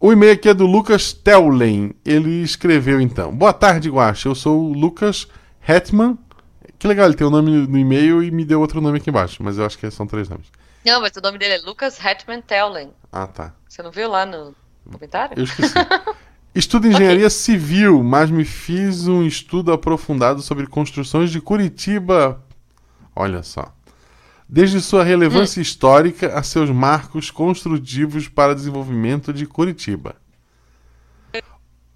O 0.00 0.12
e-mail 0.12 0.32
aqui 0.32 0.48
é 0.48 0.54
do 0.54 0.66
Lucas 0.66 1.12
Teulen. 1.12 1.94
Ele 2.04 2.42
escreveu 2.42 3.00
então: 3.00 3.34
Boa 3.34 3.52
tarde, 3.52 3.88
Guacha. 3.88 4.28
Eu 4.28 4.34
sou 4.34 4.60
o 4.60 4.72
Lucas 4.72 5.26
Hetman. 5.66 6.18
Que 6.78 6.86
legal, 6.86 7.06
ele 7.06 7.14
tem 7.14 7.26
o 7.26 7.30
um 7.30 7.32
nome 7.32 7.66
no 7.66 7.78
e-mail 7.78 8.22
e 8.22 8.30
me 8.30 8.44
deu 8.44 8.60
outro 8.60 8.80
nome 8.80 8.98
aqui 8.98 9.08
embaixo, 9.08 9.42
mas 9.42 9.56
eu 9.56 9.64
acho 9.64 9.78
que 9.78 9.90
são 9.90 10.06
três 10.06 10.28
nomes. 10.28 10.46
Não, 10.84 11.00
mas 11.00 11.16
o 11.16 11.20
nome 11.22 11.38
dele 11.38 11.54
é 11.54 11.58
Lucas 11.58 11.98
Hetman 11.98 12.42
Teulen. 12.42 12.90
Ah, 13.10 13.26
tá. 13.26 13.54
Você 13.66 13.82
não 13.82 13.90
viu 13.90 14.10
lá 14.10 14.26
no 14.26 14.54
comentário? 14.92 15.38
Eu 15.38 15.44
esqueci. 15.44 15.72
Estudo 16.54 16.86
engenharia 16.86 17.26
okay. 17.26 17.30
civil, 17.30 18.02
mas 18.04 18.30
me 18.30 18.44
fiz 18.44 19.08
um 19.08 19.24
estudo 19.24 19.72
aprofundado 19.72 20.40
sobre 20.40 20.68
construções 20.68 21.30
de 21.30 21.40
Curitiba. 21.40 22.44
Olha 23.16 23.42
só. 23.42 23.73
Desde 24.54 24.80
sua 24.80 25.02
relevância 25.02 25.58
hum. 25.58 25.62
histórica 25.62 26.38
a 26.38 26.40
seus 26.44 26.70
marcos 26.70 27.28
construtivos 27.28 28.28
para 28.28 28.54
desenvolvimento 28.54 29.32
de 29.32 29.46
Curitiba. 29.46 30.14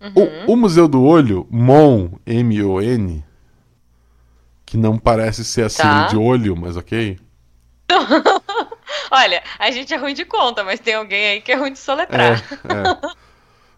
Uhum. 0.01 0.45
O, 0.49 0.55
o, 0.55 0.57
Museu 0.57 0.89
do 0.89 1.05
Olho, 1.05 1.47
MON, 1.49 2.19
M-O-N, 2.27 3.25
que 4.67 4.77
não 4.77 4.99
parece 4.99 5.45
ser 5.45 5.67
a 5.67 5.69
sigla 5.69 6.03
tá. 6.03 6.07
de 6.09 6.17
olho, 6.17 6.57
mas 6.57 6.77
ok. 6.77 7.21
Olha, 9.09 9.41
a 9.57 9.71
gente 9.71 9.95
é 9.95 9.97
ruim 9.97 10.15
de 10.15 10.25
conta, 10.25 10.65
mas 10.65 10.81
tem 10.81 10.95
alguém 10.95 11.29
aí 11.29 11.41
que 11.41 11.53
é 11.53 11.55
ruim 11.55 11.73
de 11.73 11.79
soletrar. 11.79 12.43
É, 12.65 12.73
é. 12.75 13.13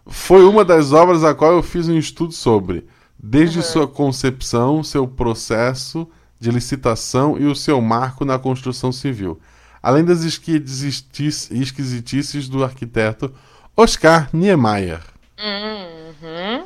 Foi 0.07 0.43
uma 0.43 0.65
das 0.65 0.91
obras 0.91 1.23
a 1.23 1.35
qual 1.35 1.51
eu 1.51 1.61
fiz 1.61 1.87
um 1.87 1.99
estudo 1.99 2.33
sobre, 2.33 2.87
desde 3.15 3.59
uhum. 3.59 3.63
sua 3.63 3.87
concepção, 3.87 4.83
seu 4.83 5.07
processo 5.07 6.09
de 6.41 6.51
licitação 6.51 7.37
e 7.37 7.45
o 7.45 7.55
seu 7.55 7.79
marco 7.79 8.25
na 8.25 8.37
construção 8.39 8.91
civil, 8.91 9.39
além 9.81 10.03
das 10.03 10.23
esquisitices 10.23 12.49
do 12.49 12.61
arquiteto 12.63 13.33
Oscar 13.77 14.27
Niemeyer. 14.33 15.01
Uhum. 15.39 16.65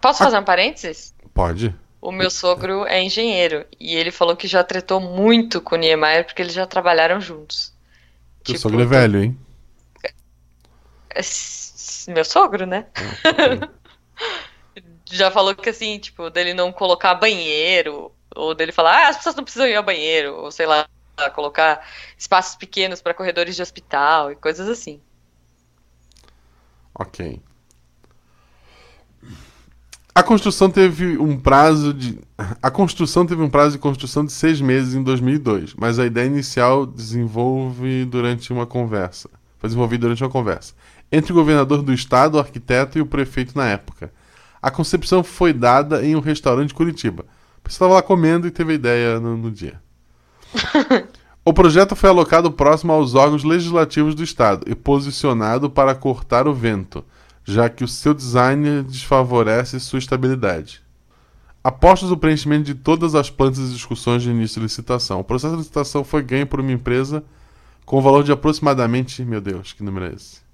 Posso 0.00 0.18
fazer 0.18 0.36
a... 0.36 0.40
um 0.40 0.44
parênteses? 0.44 1.14
Pode. 1.32 1.72
O 2.00 2.10
meu 2.10 2.28
sogro 2.28 2.84
é 2.86 3.00
engenheiro 3.00 3.64
e 3.78 3.94
ele 3.94 4.10
falou 4.10 4.34
que 4.36 4.48
já 4.48 4.64
tretou 4.64 5.00
muito 5.00 5.60
com 5.60 5.76
o 5.76 5.78
Niemeyer 5.78 6.24
porque 6.24 6.42
eles 6.42 6.52
já 6.52 6.66
trabalharam 6.66 7.20
juntos. 7.20 7.72
Teu 8.42 8.56
tipo, 8.56 8.58
sogro 8.58 8.82
é 8.82 8.84
velho, 8.84 9.22
hein? 9.22 9.38
É, 11.14 11.20
meu 12.12 12.24
sogro, 12.24 12.66
né? 12.66 12.86
Ah, 13.24 13.68
já 15.06 15.30
falou 15.30 15.54
que 15.54 15.70
assim, 15.70 15.98
tipo, 15.98 16.28
dele 16.30 16.52
não 16.52 16.72
colocar 16.72 17.14
banheiro, 17.14 18.12
ou 18.34 18.54
dele 18.54 18.72
falar, 18.72 19.06
ah, 19.06 19.08
as 19.08 19.16
pessoas 19.16 19.34
não 19.34 19.44
precisam 19.44 19.66
ir 19.66 19.76
ao 19.76 19.82
banheiro, 19.82 20.34
ou 20.36 20.50
sei 20.50 20.66
lá, 20.66 20.86
colocar 21.34 21.86
espaços 22.16 22.56
pequenos 22.56 23.00
para 23.00 23.14
corredores 23.14 23.56
de 23.56 23.62
hospital 23.62 24.32
e 24.32 24.36
coisas 24.36 24.68
assim. 24.68 25.00
Ok. 26.94 27.40
A 30.14 30.22
construção 30.22 30.68
teve 30.68 31.16
um 31.16 31.38
prazo 31.38 31.94
de. 31.94 32.18
A 32.60 32.70
construção 32.70 33.24
teve 33.24 33.40
um 33.40 33.48
prazo 33.48 33.72
de 33.72 33.78
construção 33.78 34.24
de 34.24 34.32
seis 34.32 34.60
meses 34.60 34.94
em 34.94 35.02
2002, 35.02 35.74
mas 35.74 35.98
a 35.98 36.06
ideia 36.06 36.26
inicial 36.26 36.84
desenvolve 36.84 38.04
durante 38.04 38.52
uma 38.52 38.66
conversa. 38.66 39.30
Foi 39.58 39.68
desenvolvida 39.68 40.02
durante 40.02 40.22
uma 40.24 40.30
conversa 40.30 40.74
entre 41.10 41.32
o 41.32 41.34
governador 41.34 41.82
do 41.82 41.92
estado, 41.92 42.34
o 42.36 42.38
arquiteto 42.38 42.98
e 42.98 43.00
o 43.00 43.06
prefeito 43.06 43.56
na 43.56 43.66
época. 43.66 44.12
A 44.60 44.70
concepção 44.70 45.24
foi 45.24 45.52
dada 45.52 46.04
em 46.04 46.14
um 46.14 46.20
restaurante 46.20 46.68
de 46.68 46.74
Curitiba. 46.74 47.24
Você 47.68 47.74
estava 47.74 47.94
lá 47.94 48.02
comendo 48.02 48.46
e 48.46 48.50
teve 48.50 48.72
a 48.72 48.74
ideia 48.74 49.20
no, 49.20 49.36
no 49.36 49.50
dia. 49.50 49.80
o 51.44 51.52
projeto 51.52 51.94
foi 51.94 52.10
alocado 52.10 52.50
próximo 52.50 52.92
aos 52.92 53.14
órgãos 53.14 53.44
legislativos 53.44 54.14
do 54.14 54.24
estado 54.24 54.64
e 54.66 54.74
posicionado 54.74 55.70
para 55.70 55.94
cortar 55.94 56.48
o 56.48 56.54
vento 56.54 57.04
já 57.48 57.66
que 57.70 57.82
o 57.82 57.88
seu 57.88 58.12
design 58.12 58.82
desfavorece 58.82 59.80
sua 59.80 59.98
estabilidade. 59.98 60.82
Apostas 61.64 62.10
o 62.10 62.16
preenchimento 62.16 62.64
de 62.64 62.74
todas 62.74 63.14
as 63.14 63.30
plantas 63.30 63.70
e 63.70 63.72
discussões 63.72 64.22
de 64.22 64.28
início 64.28 64.60
de 64.60 64.66
licitação. 64.66 65.20
O 65.20 65.24
processo 65.24 65.54
de 65.54 65.60
licitação 65.60 66.04
foi 66.04 66.22
ganho 66.22 66.46
por 66.46 66.60
uma 66.60 66.70
empresa 66.70 67.24
com 67.86 68.02
valor 68.02 68.22
de 68.22 68.30
aproximadamente. 68.30 69.24
Meu 69.24 69.40
Deus, 69.40 69.72
que 69.72 69.82
número 69.82 70.04
é 70.04 70.12
esse? 70.12 70.47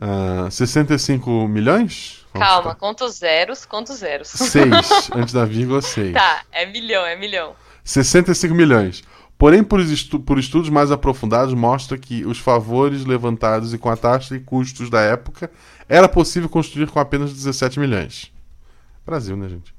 Uh, 0.00 0.46
ah, 0.46 0.50
65 0.50 1.46
milhões? 1.46 2.24
Vamos 2.32 2.48
Calma, 2.48 2.70
ficar. 2.70 2.74
conta 2.76 3.04
os 3.04 3.16
zeros, 3.16 3.66
conta 3.66 3.92
os 3.92 3.98
zeros. 3.98 4.28
6, 4.28 5.10
antes 5.14 5.34
da 5.34 5.44
vírgula 5.44 5.82
6. 5.82 6.14
Tá, 6.14 6.42
é 6.50 6.64
milhão, 6.64 7.04
é 7.04 7.16
milhão. 7.16 7.54
65 7.84 8.54
milhões. 8.54 9.02
Porém, 9.36 9.62
por, 9.62 9.80
estu 9.80 10.20
por, 10.20 10.38
estudos 10.38 10.70
mais 10.70 10.90
aprofundados, 10.90 11.52
mostra 11.54 11.98
que 11.98 12.24
os 12.24 12.38
favores 12.38 13.04
levantados 13.04 13.74
e 13.74 13.78
com 13.78 13.90
a 13.90 13.96
taxa 13.96 14.36
e 14.36 14.40
custos 14.40 14.88
da 14.88 15.00
época 15.00 15.50
era 15.88 16.08
possível 16.08 16.48
construir 16.48 16.88
com 16.88 16.98
apenas 16.98 17.32
17 17.32 17.80
milhões. 17.80 18.32
Brasil, 19.04 19.36
né, 19.36 19.48
gente? 19.48 19.74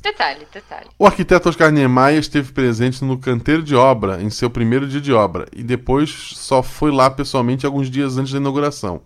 Detalhe, 0.00 0.46
detalhe. 0.52 0.86
O 0.98 1.06
arquiteto 1.06 1.48
Oscar 1.48 1.72
Niemeyer 1.72 2.20
esteve 2.20 2.52
presente 2.52 3.04
no 3.04 3.18
canteiro 3.18 3.62
de 3.62 3.74
obra 3.74 4.22
em 4.22 4.30
seu 4.30 4.48
primeiro 4.48 4.86
dia 4.86 5.00
de 5.00 5.12
obra 5.12 5.46
e 5.52 5.62
depois 5.62 6.10
só 6.36 6.62
foi 6.62 6.92
lá 6.92 7.10
pessoalmente 7.10 7.66
alguns 7.66 7.90
dias 7.90 8.16
antes 8.16 8.32
da 8.32 8.38
inauguração, 8.38 9.00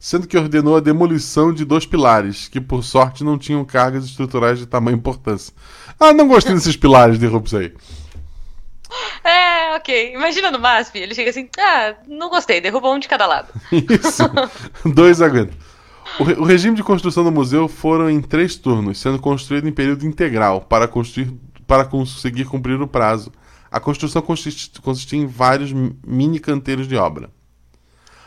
sendo 0.00 0.26
que 0.26 0.36
ordenou 0.36 0.76
a 0.76 0.80
demolição 0.80 1.52
de 1.52 1.64
dois 1.64 1.86
pilares, 1.86 2.48
que 2.48 2.60
por 2.60 2.82
sorte 2.82 3.22
não 3.22 3.38
tinham 3.38 3.64
cargas 3.64 4.04
estruturais 4.04 4.58
de 4.58 4.66
tamanha 4.66 4.96
importância. 4.96 5.54
Ah, 5.98 6.12
não 6.12 6.26
gostei 6.26 6.54
desses 6.54 6.76
pilares, 6.76 7.18
derrubos 7.18 7.54
aí. 7.54 7.72
É, 9.24 9.74
ok. 9.74 10.14
Imagina 10.14 10.52
no 10.52 10.60
MASP, 10.60 10.96
ele 10.98 11.14
chega 11.14 11.30
assim, 11.30 11.48
ah, 11.58 11.94
não 12.06 12.30
gostei, 12.30 12.60
derrubou 12.60 12.94
um 12.94 12.98
de 13.00 13.08
cada 13.08 13.26
lado. 13.26 13.48
Isso. 13.72 14.22
Dois 14.84 15.20
aguentam. 15.20 15.56
O, 16.18 16.24
re 16.24 16.32
o, 16.34 16.44
regime 16.44 16.74
de 16.74 16.82
construção 16.82 17.22
do 17.22 17.30
museu 17.30 17.68
foram 17.68 18.08
em 18.08 18.22
três 18.22 18.56
turnos, 18.56 18.98
sendo 18.98 19.18
construído 19.18 19.68
em 19.68 19.72
período 19.72 20.06
integral 20.06 20.62
para, 20.62 20.88
construir, 20.88 21.30
para 21.66 21.84
conseguir 21.84 22.46
cumprir 22.46 22.80
o 22.80 22.88
prazo. 22.88 23.30
A 23.70 23.78
construção 23.78 24.22
consiste, 24.22 24.80
consistia 24.80 25.18
em 25.18 25.26
vários 25.26 25.72
mini 25.72 26.38
canteiros 26.38 26.88
de 26.88 26.96
obra. 26.96 27.30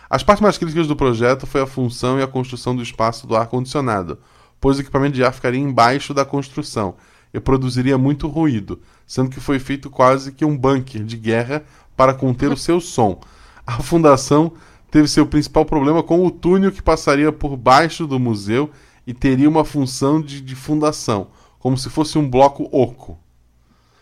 As 0.07 0.21
partes 0.21 0.41
mais 0.41 0.57
críticas 0.57 0.85
do 0.85 0.95
projeto 0.95 1.47
foi 1.47 1.61
a 1.61 1.67
função 1.67 2.19
e 2.19 2.21
a 2.21 2.27
construção 2.27 2.75
do 2.75 2.83
espaço 2.83 3.25
do 3.25 3.35
ar-condicionado, 3.35 4.19
pois 4.61 4.77
o 4.77 4.81
equipamento 4.81 5.15
de 5.15 5.23
ar 5.23 5.33
ficaria 5.33 5.59
embaixo 5.59 6.13
da 6.13 6.23
construção 6.23 6.95
e 7.33 7.39
produziria 7.39 7.97
muito 7.97 8.27
ruído, 8.27 8.79
sendo 9.07 9.31
que 9.31 9.39
foi 9.39 9.57
feito 9.57 9.89
quase 9.89 10.31
que 10.31 10.45
um 10.45 10.55
bunker 10.55 11.03
de 11.03 11.17
guerra 11.17 11.63
para 11.97 12.13
conter 12.13 12.51
o 12.51 12.57
seu 12.57 12.79
som. 12.79 13.19
A 13.65 13.81
fundação 13.81 14.53
teve 14.91 15.07
seu 15.07 15.25
principal 15.25 15.65
problema 15.65 16.01
com 16.01 16.25
o 16.25 16.31
túnel 16.31 16.71
que 16.71 16.81
passaria 16.81 17.31
por 17.31 17.55
baixo 17.55 18.07
do 18.07 18.19
museu 18.19 18.71
e 19.05 19.13
teria 19.13 19.49
uma 19.49 19.65
função 19.65 20.21
de, 20.21 20.41
de 20.41 20.55
fundação, 20.55 21.31
como 21.57 21.77
se 21.77 21.89
fosse 21.89 22.17
um 22.17 22.29
bloco 22.29 22.67
oco. 22.71 23.19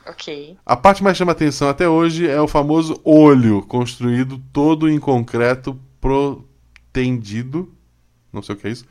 Ok. 0.05 0.57
A 0.65 0.75
parte 0.75 1.03
mais 1.03 1.17
chama 1.17 1.33
atenção 1.33 1.67
até 1.67 1.87
hoje 1.87 2.27
é 2.27 2.39
o 2.39 2.47
famoso 2.47 2.99
olho, 3.03 3.61
construído 3.63 4.41
todo 4.53 4.89
em 4.89 4.99
concreto 4.99 5.79
protendido, 5.99 7.73
não 8.31 8.41
sei 8.41 8.55
o 8.55 8.57
que 8.57 8.67
é 8.67 8.71
isso, 8.71 8.85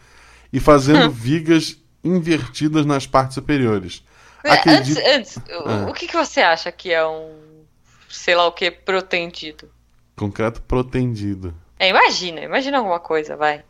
e 0.52 0.60
fazendo 0.60 1.08
vigas 1.12 1.78
invertidas 2.04 2.84
nas 2.84 3.06
partes 3.06 3.34
superiores. 3.34 4.04
Acredito... 4.44 4.98
Antes, 4.98 5.38
antes 5.38 5.52
ah. 5.64 5.86
o 5.88 5.92
que, 5.92 6.06
que 6.06 6.16
você 6.16 6.40
acha 6.40 6.70
que 6.70 6.92
é 6.92 7.06
um, 7.06 7.34
sei 8.08 8.34
lá 8.34 8.46
o 8.46 8.52
que, 8.52 8.70
protendido? 8.70 9.68
Concreto 10.14 10.62
protendido. 10.62 11.54
É, 11.78 11.88
imagina, 11.88 12.40
imagina 12.40 12.78
alguma 12.78 13.00
coisa, 13.00 13.36
vai. 13.36 13.62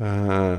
Ah, 0.00 0.58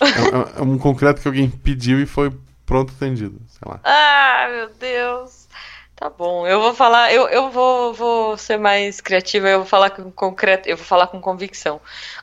é, 0.00 0.58
é, 0.58 0.62
um 0.62 0.78
concreto 0.78 1.22
que 1.22 1.28
alguém 1.28 1.48
pediu 1.48 2.00
e 2.00 2.06
foi 2.06 2.32
pronto 2.66 2.92
tendido, 2.94 3.40
sei 3.48 3.70
lá. 3.70 3.80
Ah, 3.84 4.48
meu 4.50 4.68
Deus. 4.74 5.48
Tá 5.94 6.08
bom, 6.08 6.46
eu 6.46 6.60
vou 6.60 6.72
falar, 6.74 7.12
eu, 7.12 7.28
eu 7.28 7.50
vou, 7.50 7.92
vou 7.92 8.36
ser 8.36 8.56
mais 8.56 9.00
criativa, 9.00 9.48
eu 9.48 9.58
vou 9.58 9.66
falar 9.66 9.90
com 9.90 10.10
concreto, 10.12 10.68
eu 10.68 10.76
vou 10.76 10.86
falar 10.86 11.08
com 11.08 11.20
convicção. 11.20 11.80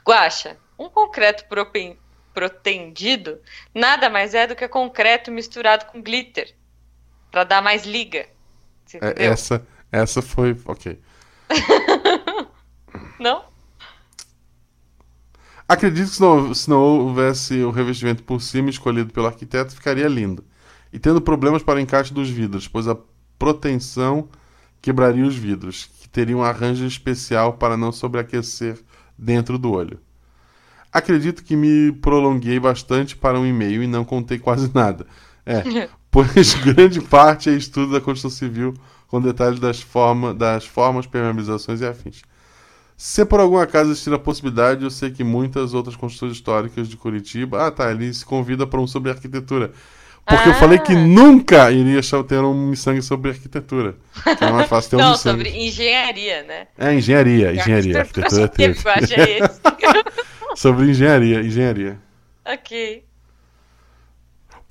Guacha, 0.07 0.55
um 0.79 0.87
concreto 0.87 1.45
propen, 1.49 1.97
protendido 2.33 3.37
nada 3.73 4.09
mais 4.09 4.33
é 4.33 4.47
do 4.47 4.55
que 4.55 4.65
concreto 4.69 5.29
misturado 5.29 5.85
com 5.87 6.01
glitter 6.01 6.55
para 7.29 7.43
dar 7.43 7.61
mais 7.61 7.83
liga. 7.83 8.25
É, 8.93 9.25
essa, 9.25 9.65
essa 9.91 10.21
foi 10.21 10.55
ok. 10.65 10.97
não? 13.19 13.43
Acredito 15.67 16.09
que 16.09 16.15
se 16.15 16.21
não, 16.21 16.53
se 16.53 16.69
não 16.69 16.79
houvesse 16.79 17.63
o 17.63 17.71
revestimento 17.71 18.23
por 18.23 18.41
cima 18.41 18.69
escolhido 18.69 19.11
pelo 19.11 19.25
arquiteto, 19.25 19.73
ficaria 19.73 20.07
lindo. 20.07 20.43
E 20.93 20.99
tendo 20.99 21.19
problemas 21.19 21.63
para 21.63 21.77
o 21.77 21.79
encaixe 21.79 22.13
dos 22.13 22.29
vidros, 22.29 22.67
pois 22.67 22.87
a 22.87 22.97
proteção 23.39 24.29
quebraria 24.81 25.25
os 25.25 25.35
vidros, 25.35 25.89
que 25.99 26.07
teriam 26.07 26.39
um 26.39 26.43
arranjo 26.43 26.85
especial 26.85 27.53
para 27.53 27.75
não 27.75 27.91
sobreaquecer 27.91 28.79
dentro 29.17 29.57
do 29.57 29.71
olho. 29.71 29.99
Acredito 30.93 31.43
que 31.43 31.55
me 31.55 31.91
prolonguei 31.91 32.59
bastante 32.59 33.17
para 33.17 33.39
um 33.39 33.45
e-mail 33.45 33.83
e 33.83 33.87
não 33.87 34.05
contei 34.05 34.37
quase 34.37 34.71
nada. 34.75 35.07
É, 35.45 35.89
pois 36.11 36.53
grande 36.53 37.01
parte 37.01 37.49
é 37.49 37.53
estudo 37.53 37.93
da 37.93 37.99
construção 37.99 38.29
civil 38.29 38.73
com 39.07 39.21
detalhes 39.21 39.59
das, 39.59 39.81
forma, 39.81 40.33
das 40.33 40.65
formas, 40.65 41.05
permeabilizações 41.05 41.81
e 41.81 41.85
afins. 41.85 42.21
Se 42.97 43.25
por 43.25 43.39
algum 43.39 43.57
acaso 43.57 43.91
existir 43.91 44.13
a 44.13 44.19
possibilidade, 44.19 44.83
eu 44.83 44.89
sei 44.89 45.11
que 45.11 45.23
muitas 45.23 45.73
outras 45.73 45.95
construções 45.95 46.31
históricas 46.31 46.87
de 46.87 46.95
Curitiba. 46.95 47.67
Ah, 47.67 47.71
tá, 47.71 47.91
ele 47.91 48.13
se 48.13 48.25
convida 48.25 48.65
para 48.65 48.79
um 48.79 48.87
sobre 48.87 49.11
arquitetura. 49.11 49.71
Porque 50.25 50.49
ah. 50.49 50.51
eu 50.51 50.53
falei 50.55 50.79
que 50.79 50.95
nunca 50.95 51.71
iria 51.71 52.01
ter 52.27 52.39
um 52.39 52.69
miçangue 52.69 53.01
sobre 53.01 53.29
arquitetura. 53.29 53.95
É 54.41 54.51
mais 54.51 54.67
fácil 54.67 54.91
ter 54.91 54.95
um 54.95 54.99
Não, 55.09 55.15
sobre 55.15 55.49
engenharia, 55.49 56.43
né? 56.43 56.67
É, 56.77 56.93
engenharia, 56.95 57.53
engenharia. 57.53 57.99
Arquitetura 58.01 58.47
teve. 58.49 58.79
sobre 60.55 60.89
engenharia, 60.89 61.41
engenharia. 61.41 61.99
Ok. 62.43 63.04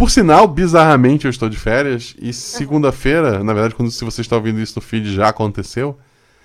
Por 0.04 0.10
sinal, 0.10 0.46
bizarramente 0.46 1.24
eu 1.24 1.30
estou 1.30 1.48
de 1.48 1.56
férias 1.56 2.14
e 2.20 2.30
segunda-feira, 2.30 3.42
na 3.42 3.54
verdade, 3.54 3.74
quando 3.74 3.90
se 3.90 4.04
você 4.04 4.20
está 4.20 4.36
ouvindo 4.36 4.60
isso 4.60 4.74
no 4.76 4.82
feed 4.82 5.10
já 5.10 5.30
aconteceu, 5.30 5.98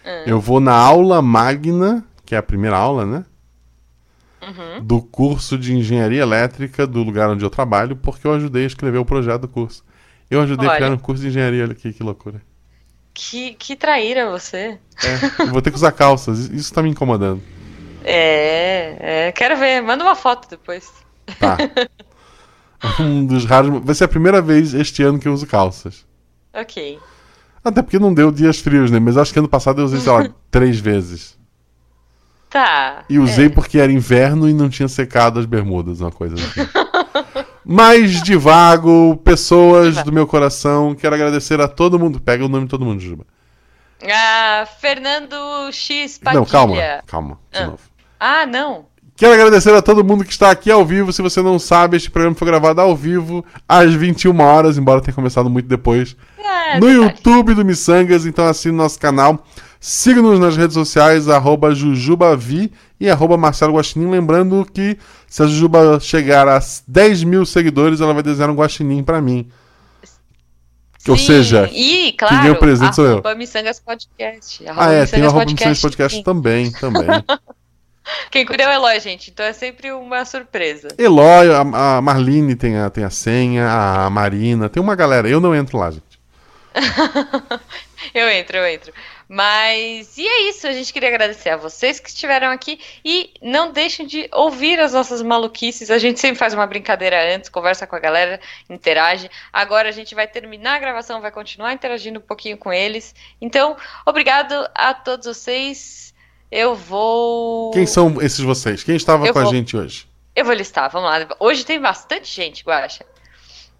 uhum. 0.06 0.24
eu 0.26 0.39
vou 0.39 0.62
na 0.62 0.72
aula 0.72 1.22
magna, 1.22 2.06
que 2.26 2.34
é 2.34 2.38
a 2.38 2.41
primeira 2.41 2.78
aula, 2.78 3.06
né? 3.06 3.26
Uhum. 4.41 4.82
Do 4.82 5.02
curso 5.02 5.58
de 5.58 5.76
engenharia 5.76 6.22
elétrica 6.22 6.88
do 6.88 7.04
lugar 7.04 7.30
onde 7.30 7.43
eu 7.43 7.50
trabalho, 7.50 7.98
porque 7.98 8.26
eu 8.26 8.34
ajudei 8.34 8.63
a 8.63 8.67
escrever 8.67 8.98
o 8.98 9.04
projeto 9.04 9.41
do 9.41 9.50
curso. 9.50 9.84
Eu 10.32 10.39
ajudei 10.39 10.65
Olha. 10.65 10.76
a 10.76 10.78
criar 10.78 10.91
um 10.93 10.98
curso 10.98 11.22
de 11.22 11.28
engenharia, 11.28 11.63
olha 11.63 11.74
aqui, 11.74 11.91
que 11.91 12.02
loucura. 12.02 12.41
Que, 13.13 13.56
que 13.56 13.76
traíra 13.76 14.32
você. 14.32 14.80
É, 15.04 15.45
vou 15.48 15.62
ter 15.62 15.72
que 15.72 15.76
usar 15.76 15.91
calças, 15.91 16.45
isso 16.45 16.56
está 16.56 16.82
me 16.82 16.91
incomodando. 16.91 17.43
É, 18.06 19.28
é, 19.28 19.32
quero 19.34 19.58
ver, 19.58 19.82
manda 19.82 20.02
uma 20.02 20.15
foto 20.15 20.50
depois. 20.50 20.89
Tá. 21.38 21.58
um 23.00 23.26
dos 23.26 23.46
raros. 23.46 23.82
Vai 23.84 23.96
ser 23.96 24.06
a 24.06 24.08
primeira 24.08 24.42
vez 24.42 24.74
este 24.74 25.04
ano 25.04 25.20
que 25.20 25.28
eu 25.28 25.34
uso 25.34 25.46
calças. 25.46 26.06
Ok. 26.54 27.00
Até 27.63 27.82
porque 27.82 28.00
não 28.00 28.13
deu 28.13 28.32
dias 28.32 28.60
frios, 28.60 28.89
né? 28.89 29.00
Mas 29.00 29.18
acho 29.18 29.34
que 29.34 29.39
ano 29.39 29.50
passado 29.50 29.82
eu 29.82 29.86
usei, 29.86 30.00
sei 30.00 30.12
lá, 30.12 30.30
três 30.50 30.80
vezes. 30.80 31.38
Tá. 32.50 33.04
E 33.08 33.20
usei 33.20 33.46
é. 33.46 33.50
porque 33.50 33.78
era 33.78 33.92
inverno 33.92 34.50
e 34.50 34.54
não 34.54 34.70
tinha 34.70 34.88
secado 34.88 35.39
as 35.39 35.46
bermudas, 35.46 36.02
uma 36.02 36.12
coisa 36.12 36.36
assim. 36.36 36.68
Mas 37.63 38.24
divago, 38.24 39.18
pessoas 39.18 40.02
do 40.04 40.12
meu 40.12 40.26
coração, 40.26 40.96
quero 40.96 41.13
agradecer 41.13 41.62
a 41.62 41.68
todo 41.68 42.00
mundo. 42.00 42.20
Pega 42.20 42.44
o 42.44 42.50
nome 42.50 42.63
de 42.63 42.70
todo 42.72 42.84
mundo, 42.84 43.00
Juba. 43.00 43.26
Ah, 44.12 44.68
Fernando 44.80 45.72
X 45.72 46.18
Padilha. 46.18 46.39
Não, 46.39 46.46
calma, 46.48 46.76
calma, 47.06 47.39
de 47.52 47.60
ah. 47.60 47.68
novo. 47.68 47.82
Ah, 48.20 48.46
não. 48.46 48.86
Quero 49.19 49.34
agradecer 49.34 49.73
a 49.73 49.82
todo 49.82 50.01
mundo 50.01 50.23
que 50.23 50.32
está 50.32 50.49
aqui 50.49 50.71
ao 50.71 50.86
vivo. 50.86 51.12
Se 51.12 51.21
você 51.21 51.41
não 51.41 51.60
sabe, 51.60 51.97
este 51.97 52.10
programa 52.10 52.38
foi 52.38 52.47
gravado 52.47 52.79
ao 52.79 52.95
vivo 52.95 53.43
às 53.67 53.93
21 53.93 54.39
horas, 54.39 54.77
embora 54.77 55.01
tenha 55.01 55.13
começado 55.13 55.49
muito 55.49 55.67
depois. 55.67 56.15
É, 56.38 56.79
no 56.79 56.88
verdade. 56.88 57.17
YouTube 57.17 57.53
do 57.53 57.65
Missangas, 57.65 58.25
então 58.25 58.47
assine 58.47 58.73
nosso 58.73 58.97
canal. 58.97 59.45
Siga-nos 59.77 60.39
nas 60.39 60.55
redes 60.55 60.73
sociais, 60.73 61.27
arroba 61.27 61.75
Jujubavi 61.75 62.71
e 62.97 63.10
arroba 63.10 63.36
Marcelo 63.36 63.73
Guaxinim. 63.73 64.10
Lembrando 64.10 64.65
que 64.73 64.97
se 65.27 65.43
a 65.43 65.47
Jujuba 65.47 65.99
chegar 65.99 66.47
a 66.47 66.58
10 66.88 67.25
mil 67.25 67.45
seguidores, 67.45 67.99
ela 67.99 68.13
vai 68.13 68.23
desenhar 68.23 68.49
um 68.49 68.55
guaxinim 68.55 69.03
para 69.03 69.19
mim. 69.19 69.49
Sim, 70.97 71.12
Ou 71.12 71.17
seja, 71.17 71.69
e, 71.73 72.13
claro, 72.13 72.36
quem 72.36 72.43
ganha 72.43 72.53
o 72.53 72.58
presente 72.60 72.95
sou 72.95 73.05
eu. 73.05 73.36
Missangas 73.36 73.82
Podcast. 73.82 74.63
ah, 74.77 74.91
é, 74.93 75.05
tem 75.05 75.23
o 75.23 75.27
arroba 75.27 75.43
Missangas 75.43 75.82
Podcast 75.82 76.23
também, 76.23 76.71
também. 76.71 77.05
Quem 78.32 78.45
cuida 78.45 78.63
é 78.63 78.67
o 78.67 78.72
Eloy, 78.72 79.00
gente. 79.00 79.32
Então 79.32 79.45
é 79.45 79.54
sempre 79.54 79.91
uma 79.91 80.26
surpresa. 80.26 80.89
Eloy, 80.98 81.52
a, 81.52 81.98
a 81.98 82.02
Marlene 82.02 82.56
tem 82.56 82.78
a, 82.78 82.89
tem 82.89 83.04
a 83.04 83.10
senha, 83.10 83.67
a 83.69 84.10
Marina, 84.10 84.69
tem 84.69 84.82
uma 84.82 84.95
galera. 84.95 85.28
Eu 85.30 85.39
não 85.39 85.56
entro 85.56 85.78
lá, 85.78 85.91
gente. 85.91 86.19
eu 88.13 88.30
entro, 88.30 88.58
eu 88.58 88.67
entro. 88.67 88.93
Mas 89.32 90.17
e 90.17 90.28
é 90.28 90.50
isso, 90.50 90.65
a 90.65 90.72
gente 90.72 90.91
queria 90.91 91.10
agradecer 91.10 91.52
a 91.52 91.58
vocês 91.58 92.00
que 92.00 92.10
estiveram 92.10 92.48
aqui 92.50 92.80
e 93.06 93.32
não 93.43 93.72
deixem 93.72 94.08
de 94.08 94.28
ouvir 94.34 94.80
as 94.80 94.93
nossas 94.93 95.22
maluquices. 95.22 95.91
A 95.91 96.00
gente 96.00 96.19
sempre 96.19 96.39
faz 96.39 96.52
uma 96.56 96.65
brincadeira 96.65 97.36
antes, 97.36 97.48
conversa 97.48 97.86
com 97.86 97.95
a 97.95 98.00
galera, 98.00 98.39
interage. 98.67 99.30
Agora 99.54 99.88
a 99.88 99.91
gente 99.91 100.15
vai 100.15 100.28
terminar 100.28 100.78
a 100.78 100.80
gravação, 100.80 101.22
vai 101.22 101.32
continuar 101.32 101.74
interagindo 101.74 102.17
um 102.17 102.24
pouquinho 102.24 102.58
com 102.58 102.74
eles. 102.74 103.13
Então, 103.39 103.78
obrigado 104.04 104.67
a 104.74 104.95
todos 104.95 105.28
vocês. 105.28 106.12
Eu 106.51 106.75
vou. 106.75 107.71
Quem 107.71 107.85
são 107.85 108.21
esses 108.21 108.39
vocês? 108.39 108.83
Quem 108.83 108.95
estava 108.95 109.25
eu 109.25 109.33
com 109.33 109.39
vou... 109.39 109.49
a 109.49 109.53
gente 109.53 109.77
hoje? 109.77 110.07
Eu 110.35 110.45
vou 110.45 110.53
listar, 110.53 110.89
vamos 110.89 111.09
lá. 111.09 111.27
Hoje 111.39 111.65
tem 111.65 111.79
bastante 111.79 112.33
gente, 112.33 112.63
Guaxa. 112.63 113.05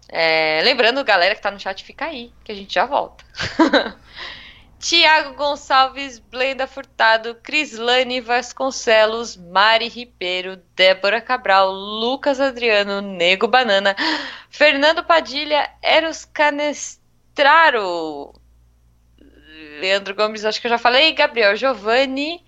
É... 0.08 0.60
Lembrando, 0.62 1.02
galera 1.04 1.34
que 1.34 1.42
tá 1.42 1.50
no 1.50 1.58
chat, 1.58 1.82
fica 1.82 2.06
aí, 2.06 2.32
que 2.44 2.52
a 2.52 2.54
gente 2.54 2.74
já 2.74 2.86
volta. 2.86 3.24
Tiago 4.80 5.34
Gonçalves, 5.34 6.18
Blenda 6.18 6.66
Furtado, 6.66 7.34
Crislane 7.42 8.18
Vasconcelos, 8.18 9.36
Mari 9.36 9.88
Ribeiro, 9.88 10.58
Débora 10.74 11.20
Cabral, 11.20 11.70
Lucas 11.70 12.40
Adriano, 12.40 13.02
Nego 13.02 13.46
Banana, 13.46 13.94
Fernando 14.48 15.04
Padilha, 15.04 15.68
Eros 15.82 16.24
Canestraro, 16.24 16.92
Leandro 19.80 20.14
Gomes, 20.14 20.46
acho 20.46 20.58
que 20.58 20.66
eu 20.66 20.70
já 20.70 20.78
falei, 20.78 21.12
Gabriel 21.12 21.54
Giovanni, 21.56 22.42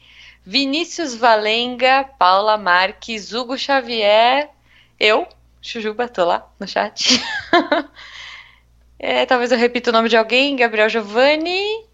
Vinícius 0.45 1.15
Valenga, 1.15 2.05
Paula 2.19 2.59
Marques, 2.59 3.33
Hugo 3.33 3.57
Xavier, 3.57 4.51
eu, 4.99 5.27
Chujuba, 5.61 6.09
tô 6.09 6.25
lá 6.25 6.49
no 6.59 6.67
chat. 6.67 7.21
é, 8.99 9.25
talvez 9.27 9.53
eu 9.53 9.59
repita 9.59 9.91
o 9.91 9.93
nome 9.93 10.09
de 10.09 10.17
alguém, 10.17 10.57
Gabriel 10.57 10.89
Giovanni. 10.89 11.87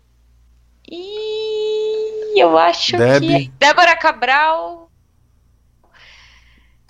E 0.90 2.40
eu 2.40 2.56
acho 2.56 2.96
Deb. 2.96 3.22
que. 3.22 3.52
Débora 3.58 3.94
Cabral. 3.94 4.90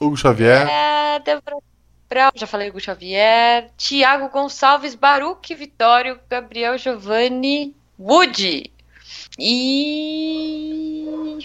Hugo 0.00 0.16
Xavier. 0.16 0.68
É, 0.68 1.18
Débora 1.18 1.56
Cabral, 2.08 2.32
já 2.36 2.46
falei 2.46 2.68
Hugo 2.70 2.80
Xavier. 2.80 3.70
Tiago 3.76 4.28
Gonçalves, 4.28 4.94
Baruque 4.94 5.56
Vitório, 5.56 6.20
Gabriel 6.30 6.78
Giovanni, 6.78 7.74
Woody. 7.98 8.72
E. 9.36 10.87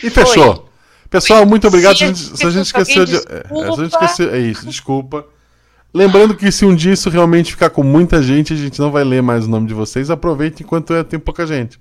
E 0.02 0.10
fechou. 0.10 0.70
Pessoal, 1.10 1.46
muito 1.46 1.68
obrigado. 1.68 1.96
Se, 1.96 2.16
se 2.16 2.46
a 2.46 2.50
gente 2.50 2.66
esqueceu 2.66 3.06
de. 3.06 3.18
É, 3.18 3.20
se 3.20 3.64
a 3.64 3.76
gente 3.76 3.92
esqueceu, 3.92 4.34
é 4.34 4.40
isso, 4.40 4.66
desculpa. 4.66 5.26
Lembrando 5.94 6.36
que 6.36 6.52
se 6.52 6.66
um 6.66 6.74
dia 6.74 6.94
isso 6.94 7.10
realmente 7.10 7.52
ficar 7.52 7.70
com 7.70 7.84
muita 7.84 8.22
gente, 8.24 8.52
a 8.52 8.56
gente 8.56 8.80
não 8.80 8.90
vai 8.90 9.04
ler 9.04 9.22
mais 9.22 9.46
o 9.46 9.50
nome 9.50 9.68
de 9.68 9.76
vocês. 9.76 10.10
Aproveite 10.10 10.64
enquanto 10.64 10.92
é, 10.94 11.04
tem 11.04 11.20
pouca 11.20 11.46
gente. 11.46 11.80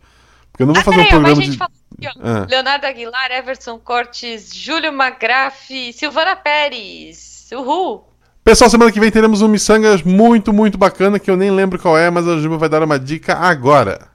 Porque 0.51 0.65
eu 0.65 0.67
não 0.67 0.75
vou 0.75 0.83
ah, 0.83 0.85
fazer 0.85 1.01
um 1.01 1.07
programa 1.07 1.43
de. 1.43 1.59
Aqui, 1.63 2.07
ah. 2.23 2.47
Leonardo 2.49 2.87
Aguilar, 2.87 3.33
Everson 3.33 3.79
Cortes, 3.79 4.55
Júlio 4.55 4.93
Magrafe, 4.93 5.95
Silvana 5.95 6.37
Pérez. 6.37 7.49
Uhul! 7.53 8.05
Pessoal, 8.45 8.69
semana 8.69 8.93
que 8.93 9.01
vem 9.01 9.11
teremos 9.11 9.41
um 9.41 9.49
Missangas 9.49 10.03
muito, 10.03 10.53
muito 10.53 10.77
bacana 10.77 11.19
que 11.19 11.31
eu 11.31 11.37
nem 11.37 11.51
lembro 11.51 11.79
qual 11.79 11.97
é, 11.97 12.11
mas 12.11 12.29
a 12.29 12.39
Juba 12.39 12.59
vai 12.59 12.69
dar 12.69 12.83
uma 12.83 12.99
dica 12.99 13.35
agora. 13.35 14.12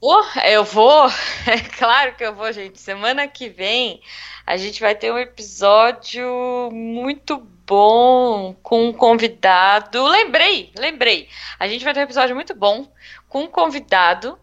Oh, 0.00 0.22
eu 0.44 0.62
vou, 0.62 1.08
é 1.44 1.58
claro 1.76 2.14
que 2.14 2.24
eu 2.24 2.32
vou, 2.32 2.52
gente. 2.52 2.80
Semana 2.80 3.26
que 3.26 3.48
vem 3.48 4.00
a 4.46 4.56
gente 4.56 4.80
vai 4.80 4.94
ter 4.94 5.12
um 5.12 5.18
episódio 5.18 6.70
muito 6.72 7.36
bom 7.66 8.54
com 8.62 8.88
um 8.88 8.92
convidado. 8.92 10.02
Lembrei, 10.04 10.70
lembrei. 10.78 11.28
A 11.58 11.66
gente 11.66 11.84
vai 11.84 11.92
ter 11.92 12.00
um 12.00 12.04
episódio 12.04 12.34
muito 12.34 12.54
bom 12.54 12.86
com 13.28 13.42
um 13.42 13.46
convidado 13.48 14.38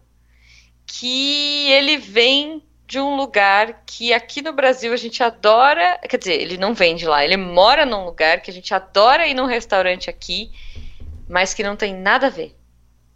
que 0.86 1.72
ele 1.72 1.96
vem 1.96 2.62
de 2.86 3.00
um 3.00 3.16
lugar 3.16 3.82
que 3.86 4.12
aqui 4.12 4.42
no 4.42 4.52
Brasil 4.52 4.92
a 4.92 4.96
gente 4.96 5.22
adora. 5.22 5.98
Quer 6.08 6.18
dizer, 6.18 6.40
ele 6.40 6.58
não 6.58 6.74
vem 6.74 6.96
de 6.96 7.06
lá, 7.06 7.24
ele 7.24 7.38
mora 7.38 7.86
num 7.86 8.04
lugar 8.04 8.42
que 8.42 8.50
a 8.50 8.54
gente 8.54 8.74
adora 8.74 9.26
ir 9.26 9.34
num 9.34 9.46
restaurante 9.46 10.10
aqui, 10.10 10.52
mas 11.26 11.54
que 11.54 11.62
não 11.62 11.76
tem 11.76 11.94
nada 11.94 12.26
a 12.26 12.30
ver 12.30 12.54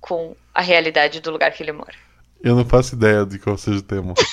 com 0.01 0.35
a 0.55 0.63
realidade 0.63 1.21
do 1.21 1.31
lugar 1.31 1.53
que 1.53 1.63
ele 1.63 1.73
mora. 1.73 2.10
Eu 2.43 2.57
não 2.57 2.65
faço 2.65 2.95
ideia 2.95 3.25
de 3.27 3.39
qual 3.39 3.57
seja 3.59 3.79
o 3.79 3.83
tema. 3.83 4.15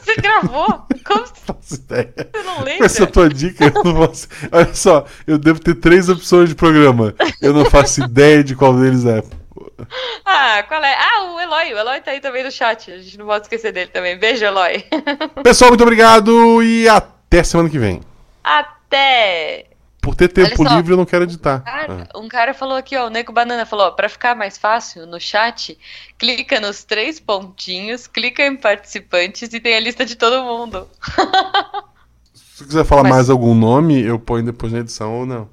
Você 0.00 0.16
gravou? 0.16 0.66
Como 1.04 1.20
não 1.20 1.26
faço 1.26 1.74
ideia. 1.76 2.12
Você 2.16 2.42
não 2.42 2.62
lembra? 2.62 2.86
Essa 2.86 3.04
é 3.04 3.06
tua 3.06 3.28
dica, 3.28 3.64
eu 3.64 3.84
não 3.84 4.06
faço. 4.06 4.28
Olha 4.52 4.74
só, 4.74 5.06
eu 5.26 5.38
devo 5.38 5.58
ter 5.60 5.74
três 5.76 6.08
opções 6.08 6.48
de 6.48 6.54
programa. 6.54 7.14
Eu 7.40 7.54
não 7.54 7.64
faço 7.64 8.02
ideia 8.02 8.44
de 8.44 8.54
qual 8.54 8.74
deles 8.78 9.06
é. 9.06 9.22
Ah, 10.24 10.62
qual 10.68 10.82
é? 10.82 10.94
Ah, 10.94 11.32
o 11.32 11.40
Eloy. 11.40 11.74
O 11.74 11.78
Eloy 11.78 12.00
tá 12.00 12.10
aí 12.10 12.20
também 12.20 12.44
no 12.44 12.50
chat. 12.50 12.90
A 12.90 12.98
gente 12.98 13.18
não 13.18 13.26
pode 13.26 13.44
esquecer 13.44 13.72
dele 13.72 13.90
também. 13.90 14.18
Beijo, 14.18 14.44
Eloy. 14.44 14.84
Pessoal, 15.42 15.70
muito 15.70 15.82
obrigado 15.82 16.62
e 16.62 16.88
até 16.88 17.42
semana 17.42 17.70
que 17.70 17.78
vem. 17.78 18.00
Até! 18.42 19.73
Por 20.04 20.14
ter 20.14 20.28
tempo 20.28 20.62
livre, 20.62 20.92
eu 20.92 20.98
não 20.98 21.06
quero 21.06 21.24
editar. 21.24 21.60
Um 21.60 21.64
cara, 21.64 22.08
ah. 22.12 22.18
um 22.18 22.28
cara, 22.28 22.52
falou 22.52 22.76
aqui, 22.76 22.94
ó, 22.94 23.06
o 23.06 23.10
Nego 23.10 23.32
Banana 23.32 23.64
falou, 23.64 23.86
ó, 23.86 23.90
pra 23.90 24.06
ficar 24.06 24.36
mais 24.36 24.58
fácil, 24.58 25.06
no 25.06 25.18
chat, 25.18 25.78
clica 26.18 26.60
nos 26.60 26.84
três 26.84 27.18
pontinhos, 27.18 28.06
clica 28.06 28.44
em 28.44 28.54
participantes 28.54 29.50
e 29.54 29.58
tem 29.58 29.74
a 29.74 29.80
lista 29.80 30.04
de 30.04 30.14
todo 30.14 30.44
mundo. 30.44 30.86
Se 32.34 32.64
quiser 32.64 32.84
falar 32.84 33.04
Mas... 33.04 33.12
mais 33.12 33.30
algum 33.30 33.54
nome, 33.54 33.98
eu 34.02 34.18
ponho 34.18 34.44
depois 34.44 34.74
na 34.74 34.80
edição 34.80 35.20
ou 35.20 35.26
não. 35.26 35.48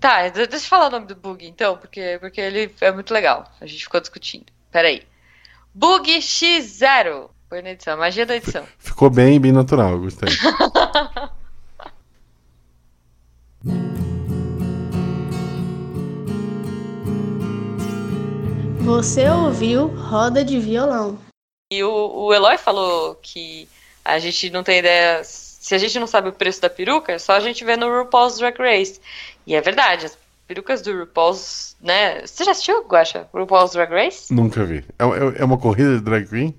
Tá, 0.00 0.28
deixa 0.28 0.52
eu 0.52 0.60
falar 0.62 0.88
o 0.88 0.90
nome 0.90 1.06
do 1.06 1.14
bug, 1.14 1.46
então, 1.46 1.76
porque, 1.76 2.18
porque 2.20 2.40
ele 2.40 2.74
é 2.80 2.90
muito 2.90 3.14
legal. 3.14 3.48
A 3.60 3.66
gente 3.66 3.84
ficou 3.84 4.00
discutindo. 4.00 4.46
Peraí. 4.72 5.02
Bug 5.72 6.10
X0. 6.10 7.30
Põe 7.48 7.62
na 7.62 7.70
edição. 7.70 7.96
Magia 7.96 8.26
da 8.26 8.34
edição. 8.34 8.64
Ficou 8.78 9.08
bem, 9.10 9.38
bem 9.38 9.52
natural, 9.52 9.98
gostei. 9.98 10.28
Você 18.82 19.28
ouviu 19.28 19.86
Roda 19.88 20.42
de 20.42 20.58
Violão. 20.58 21.18
E 21.70 21.84
o, 21.84 21.90
o 21.90 22.32
Eloy 22.32 22.56
falou 22.56 23.14
que 23.16 23.68
a 24.02 24.18
gente 24.18 24.48
não 24.48 24.64
tem 24.64 24.78
ideia. 24.78 25.20
Se 25.24 25.74
a 25.74 25.78
gente 25.78 26.00
não 26.00 26.06
sabe 26.06 26.30
o 26.30 26.32
preço 26.32 26.62
da 26.62 26.70
peruca, 26.70 27.12
é 27.12 27.18
só 27.18 27.34
a 27.34 27.40
gente 27.40 27.62
ver 27.62 27.76
no 27.76 27.86
RuPaul's 27.86 28.38
Drag 28.38 28.58
Race. 28.58 28.98
E 29.46 29.54
é 29.54 29.60
verdade, 29.60 30.06
as 30.06 30.18
perucas 30.48 30.80
do 30.80 30.98
RuPaul's, 30.98 31.76
né? 31.80 32.26
Você 32.26 32.44
já 32.44 32.52
assistiu, 32.52 32.82
Guacha? 32.84 33.28
RuPaul's 33.32 33.72
Drag 33.72 33.92
Race? 33.92 34.32
Nunca 34.32 34.64
vi. 34.64 34.84
É, 34.98 35.04
é, 35.04 35.42
é 35.42 35.44
uma 35.44 35.58
corrida 35.58 35.96
de 35.96 36.00
drag 36.00 36.26
queen? 36.26 36.54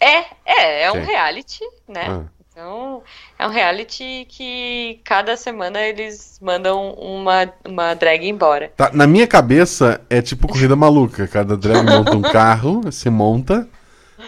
É, 0.00 0.24
é, 0.46 0.82
é 0.84 0.92
um 0.92 0.94
Sim. 0.94 1.12
reality, 1.12 1.64
né? 1.86 2.06
Ah. 2.08 2.37
Então, 2.58 3.04
é 3.38 3.46
um 3.46 3.50
reality 3.50 4.26
que 4.28 5.00
cada 5.04 5.36
semana 5.36 5.80
eles 5.80 6.40
mandam 6.42 6.90
uma, 6.94 7.54
uma 7.64 7.94
drag 7.94 8.26
embora. 8.26 8.72
Tá, 8.76 8.90
na 8.92 9.06
minha 9.06 9.28
cabeça 9.28 10.00
é 10.10 10.20
tipo 10.20 10.48
corrida 10.48 10.74
maluca. 10.74 11.28
Cada 11.28 11.56
drag 11.56 11.86
monta 11.86 12.16
um 12.16 12.22
carro, 12.22 12.90
se 12.90 13.08
monta 13.08 13.68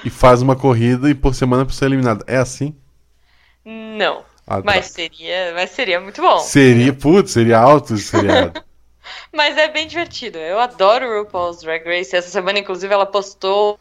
e 0.05 0.11
faz 0.11 0.43
uma 0.43 0.55
corrida 0.55 1.11
e 1.11 1.14
por 1.14 1.35
semana 1.35 1.66
pra 1.66 1.75
ser 1.75 1.87
eliminada. 1.87 2.25
É 2.25 2.37
assim? 2.37 2.73
Não. 3.64 4.23
Ah, 4.47 4.59
tá. 4.59 4.62
Mas 4.64 4.87
seria, 4.87 5.53
mas 5.53 5.71
seria 5.71 6.01
muito 6.01 6.23
bom. 6.23 6.38
Seria, 6.38 6.93
putz, 6.93 7.33
seria 7.33 7.59
alto 7.59 7.95
esse 7.95 8.05
seriado. 8.05 8.62
Mas 9.35 9.57
é 9.57 9.66
bem 9.66 9.88
divertido. 9.88 10.38
Eu 10.38 10.61
adoro 10.61 11.05
o 11.05 11.23
RuPaul's 11.23 11.62
Drag 11.62 11.85
Race. 11.85 12.14
Essa 12.14 12.29
semana, 12.29 12.61
inclusive, 12.61 12.95
ela 12.95 13.07
postou 13.07 13.79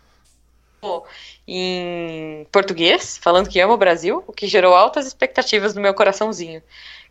em 1.48 2.46
português, 2.52 3.18
falando 3.22 3.50
que 3.50 3.60
ama 3.60 3.74
o 3.74 3.78
Brasil, 3.78 4.24
o 4.28 4.34
que 4.34 4.48
gerou 4.48 4.74
altas 4.76 5.06
expectativas 5.08 5.74
no 5.76 5.82
meu 5.82 5.94
coraçãozinho. 5.94 6.62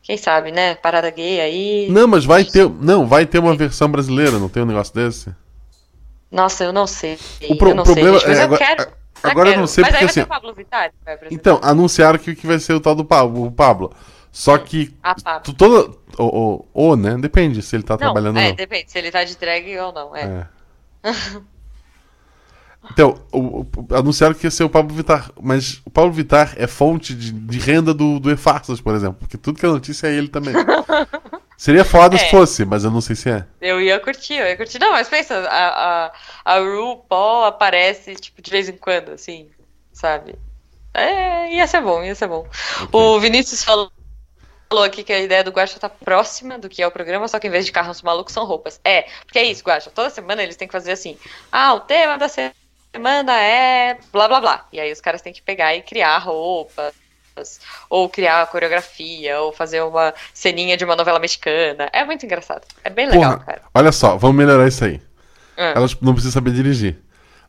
Quem 0.03 0.17
sabe, 0.17 0.53
né? 0.53 0.75
Parada 0.77 1.11
gay 1.11 1.41
aí. 1.41 1.89
Não, 1.91 2.07
mas 2.07 2.25
vai 2.25 2.45
ter. 2.45 2.69
Não, 2.69 3.07
vai 3.07 3.27
ter 3.27 3.39
uma 3.39 3.55
versão 3.57 3.91
brasileira, 3.91 4.39
não 4.39 4.49
tem 4.49 4.63
um 4.63 4.67
negócio 4.67 4.95
desse? 4.95 5.35
Nossa, 6.31 6.65
eu 6.65 6.73
não 6.73 6.87
sei. 6.87 7.19
O 7.49 7.57
pro- 7.57 7.71
eu 7.71 7.75
não 7.75 7.85
problema 7.85 8.19
sei, 8.21 8.21
gente, 8.21 8.29
mas 8.29 8.39
é 8.39 8.41
eu 8.41 8.45
agora- 8.45 8.59
quero. 8.67 8.83
eu 8.83 9.31
agora 9.31 9.51
eu 9.51 9.59
não 9.59 9.67
sei 9.67 9.83
mas 9.83 9.91
porque, 9.93 10.05
assim, 10.05 10.25
Vittar. 10.57 10.93
Então, 11.31 11.59
anunciaram 11.63 12.19
que, 12.19 12.35
que 12.35 12.47
vai 12.47 12.59
ser 12.59 12.75
o 12.75 12.81
tal 12.81 12.95
do 12.95 13.05
Pablo. 13.05 13.47
O 13.47 13.51
Pablo. 13.53 13.93
Só 14.31 14.57
que. 14.59 14.95
Ah, 15.03 15.15
Pablo. 15.21 15.55
toda. 15.55 15.91
Ou, 16.19 16.35
ou, 16.35 16.69
ou, 16.75 16.97
né? 16.97 17.17
Depende 17.19 17.63
se 17.63 17.75
ele 17.77 17.83
tá 17.83 17.95
Não, 17.95 17.99
trabalhando 17.99 18.39
é, 18.39 18.43
ou 18.45 18.49
não. 18.51 18.57
depende 18.57 18.91
se 18.91 18.99
ele 18.99 19.11
tá 19.11 19.25
de 19.25 19.37
drag 19.37 19.79
ou 19.79 19.93
não. 19.93 20.15
É. 20.17 20.47
É. 21.03 21.11
Então, 22.91 23.21
o- 23.33 23.61
o- 23.61 23.95
anunciaram 23.95 24.35
que 24.35 24.47
ia 24.47 24.51
ser 24.51 24.65
o 24.65 24.71
Pablo 24.71 24.95
Vittar, 24.97 25.31
mas 25.41 25.81
o 25.85 25.91
Pablo 25.91 26.13
Vittar 26.13 26.55
é 26.57 26.67
fonte 26.67 27.15
de, 27.15 27.33
de 27.33 27.59
renda 27.59 27.93
do, 27.93 28.19
do 28.19 28.31
E-Farsas, 28.31 28.81
por 28.81 28.95
exemplo, 28.95 29.17
porque 29.21 29.37
tudo 29.37 29.59
que 29.59 29.67
é 29.67 29.69
notícia 29.69 30.07
é 30.07 30.15
ele 30.15 30.29
também. 30.29 30.55
Seria 31.57 31.85
foda 31.85 32.15
É. 32.15 32.19
se 32.19 32.31
fosse, 32.31 32.65
mas 32.65 32.85
eu 32.85 32.91
não 32.91 33.01
sei 33.01 33.17
se 33.17 33.29
é. 33.31 33.45
Eu 33.61 33.81
ia 33.81 33.99
curtir, 33.99 34.35
eu 34.35 34.47
ia 34.47 34.57
curtir. 34.57 34.79
Não, 34.79 34.93
mas 34.93 35.09
pensa, 35.09 35.35
a, 35.51 36.07
a, 36.07 36.13
a 36.45 36.59
RuPaul 36.61 37.45
aparece, 37.47 38.15
tipo, 38.15 38.41
de 38.41 38.51
vez 38.51 38.69
em 38.69 38.77
quando, 38.77 39.11
assim, 39.11 39.49
sabe? 39.93 40.37
É, 40.95 41.53
ia 41.53 41.67
ser 41.67 41.81
bom, 41.83 42.03
ia 42.05 42.15
ser 42.15 42.29
bom. 42.29 42.47
O 42.93 43.19
Vinícius 43.19 43.65
falou, 43.65 43.91
falou 44.71 44.85
aqui 44.85 45.03
que 45.03 45.13
a 45.13 45.19
ideia 45.21 45.43
do 45.43 45.51
Guacha 45.51 45.81
tá 45.81 45.89
próxima 45.89 46.59
do 46.59 46.69
que 46.69 46.81
é 46.81 46.87
o 46.87 46.93
programa, 46.93 47.27
só 47.27 47.41
que 47.41 47.49
em 47.49 47.51
vez 47.51 47.67
de 47.67 47.73
carros 47.73 48.03
malucos 48.03 48.33
são 48.33 48.45
roupas. 48.47 48.81
É, 48.85 49.03
porque 49.27 49.41
é 49.41 49.45
isso, 49.45 49.65
Guacha. 49.65 49.91
Toda 49.91 50.11
semana 50.11 50.43
eles 50.45 50.55
têm 50.57 50.69
que 50.69 50.73
fazer 50.73 50.93
assim. 50.93 51.19
Ah, 51.51 51.75
o 51.75 51.81
tema 51.81 52.17
da 52.17 52.29
semana 52.29 52.55
é 53.07 53.97
blá 54.13 54.29
blá 54.29 54.41
blá. 54.41 54.67
E 54.73 54.81
aí 54.81 54.91
os 54.93 55.01
caras 55.01 55.23
têm 55.23 55.33
que 55.33 55.43
pegar 55.43 55.75
e 55.75 55.83
criar 55.83 56.19
roupas. 56.19 56.95
Ou 57.89 58.09
criar 58.09 58.43
a 58.43 58.47
coreografia, 58.47 59.41
ou 59.41 59.53
fazer 59.53 59.81
uma 59.83 60.13
ceninha 60.35 60.77
de 60.77 60.85
uma 60.85 60.97
novela 60.97 61.21
mexicana. 61.21 61.89
É 61.93 62.05
muito 62.05 62.27
engraçado. 62.27 62.63
É 62.83 62.91
bem 62.91 63.07
legal, 63.07 63.35
Porra, 63.35 63.45
cara. 63.45 63.63
olha 63.73 63.93
só, 63.93 64.17
vamos 64.17 64.37
melhorar 64.37 64.67
isso 64.67 64.85
aí. 64.85 65.01
Ah. 65.57 65.73
Elas 65.77 65.97
não 66.01 66.13
precisam 66.15 66.33
saber 66.33 66.53
dirigir. 66.53 66.99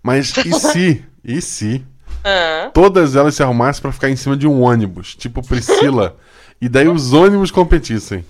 Mas 0.03 0.31
e 0.37 0.53
se, 0.59 1.05
e 1.23 1.41
se 1.41 1.83
Ah, 2.23 2.69
todas 2.71 3.15
elas 3.15 3.33
se 3.33 3.41
arrumassem 3.41 3.81
pra 3.81 3.91
ficar 3.91 4.09
em 4.09 4.15
cima 4.15 4.37
de 4.37 4.47
um 4.47 4.61
ônibus, 4.61 5.15
tipo 5.15 5.41
Priscila, 5.45 6.17
e 6.61 6.69
daí 6.69 6.87
os 6.87 7.11
ônibus 7.11 7.49
competissem? 7.49 8.23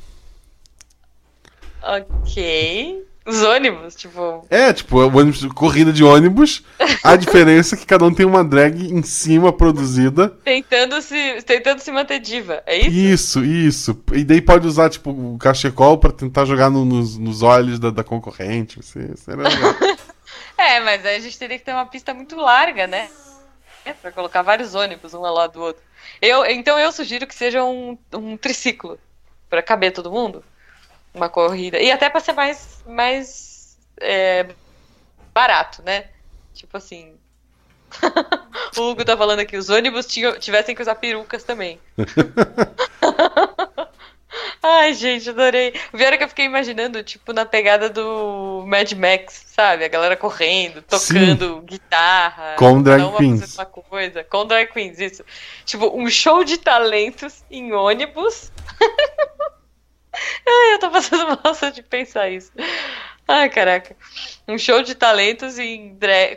ok. 1.82 3.06
Os 3.30 3.42
ônibus, 3.44 3.96
tipo. 3.96 4.46
É, 4.50 4.74
tipo, 4.74 4.98
o 5.00 5.18
ônibus, 5.18 5.46
corrida 5.54 5.94
de 5.94 6.04
ônibus. 6.04 6.64
A 7.04 7.16
diferença 7.16 7.76
é 7.76 7.78
que 7.78 7.86
cada 7.86 8.04
um 8.06 8.14
tem 8.14 8.26
uma 8.26 8.44
drag 8.44 8.92
em 8.92 9.02
cima 9.04 9.54
produzida. 9.54 10.30
Tentando 10.44 11.02
se, 11.02 11.42
tentando 11.44 11.80
se 11.80 11.92
manter 11.92 12.20
diva. 12.20 12.62
É 12.66 12.78
isso? 12.78 12.90
Isso, 12.90 13.46
isso. 13.46 14.04
E 14.14 14.24
daí 14.24 14.42
pode 14.42 14.66
usar, 14.68 14.90
tipo, 14.90 15.12
o 15.12 15.38
cachecol 15.38 15.98
pra 15.98 16.12
tentar 16.12 16.46
jogar 16.46 16.70
no- 16.70 16.86
nos, 16.86 17.18
nos 17.18 17.42
olhos 17.44 17.80
da, 17.80 17.90
da 17.90 18.04
concorrente. 18.04 18.80
Isso, 18.80 18.98
legal. 19.28 19.52
É, 20.58 20.80
mas 20.82 21.06
aí 21.06 21.16
a 21.16 21.20
gente 21.20 21.40
teria 21.40 21.58
que 21.58 21.64
ter 21.64 21.72
uma 21.72 21.86
pista 21.86 22.14
muito 22.14 22.36
larga, 22.36 22.86
né? 22.86 23.08
É, 23.86 23.94
pra 23.94 24.12
colocar 24.12 24.42
vários 24.42 24.76
ônibus 24.76 25.14
um 25.14 25.26
ao 25.26 25.34
lado 25.34 25.54
do 25.54 25.62
outro. 25.62 25.82
Eu, 26.22 26.46
então 26.46 26.78
eu 26.78 26.92
sugiro 26.92 27.26
que 27.26 27.34
seja 27.34 27.64
um, 27.64 27.98
um 28.14 28.36
triciclo. 28.36 29.00
Pra 29.50 29.64
caber 29.64 29.92
todo 29.94 30.12
mundo. 30.12 30.44
Uma 31.14 31.30
corrida. 31.30 31.80
E 31.80 31.92
até 31.92 32.10
pra 32.10 32.20
ser 32.20 32.34
mais, 32.34 32.84
mais 32.86 33.78
é, 34.00 34.48
barato, 35.34 35.82
né? 35.84 36.06
Tipo 36.54 36.78
assim. 36.78 37.14
o 38.78 38.92
Hugo 38.92 39.04
tá 39.04 39.18
falando 39.18 39.40
aqui, 39.40 39.58
os 39.58 39.70
ônibus 39.70 40.06
tinham, 40.06 40.38
tivessem 40.38 40.76
que 40.76 40.82
usar 40.82 40.96
perucas 40.96 41.44
também. 41.44 41.80
Ai, 44.62 44.94
gente, 44.94 45.30
adorei. 45.30 45.74
É 45.94 46.18
que 46.18 46.24
eu 46.24 46.28
fiquei 46.28 46.46
imaginando, 46.46 47.02
tipo, 47.02 47.32
na 47.32 47.46
pegada 47.46 47.90
do 47.90 48.64
Mad 48.68 48.92
Max, 48.92 49.46
sabe? 49.48 49.86
A 49.86 49.88
galera 49.88 50.18
correndo, 50.18 50.82
tocando 50.82 51.62
guitarra. 51.62 52.56
Com 52.58 52.82
drag 52.82 53.02
uma 53.02 53.18
queens. 53.18 53.56
Uma 53.56 53.66
coisa. 53.66 54.24
Com 54.24 54.46
drag 54.46 54.72
queens, 54.72 55.00
isso. 55.00 55.24
Tipo, 55.66 55.98
um 55.98 56.10
show 56.10 56.44
de 56.44 56.58
talentos 56.58 57.44
em 57.50 57.72
ônibus. 57.72 58.52
Ai, 60.48 60.74
eu 60.74 60.80
tô 60.80 60.90
passando 60.90 61.28
mal 61.44 61.54
só 61.54 61.70
de 61.70 61.84
pensar 61.84 62.30
isso. 62.30 62.52
Ai, 63.28 63.50
caraca. 63.50 63.96
Um 64.48 64.58
show 64.58 64.82
de 64.82 64.96
talentos 64.96 65.56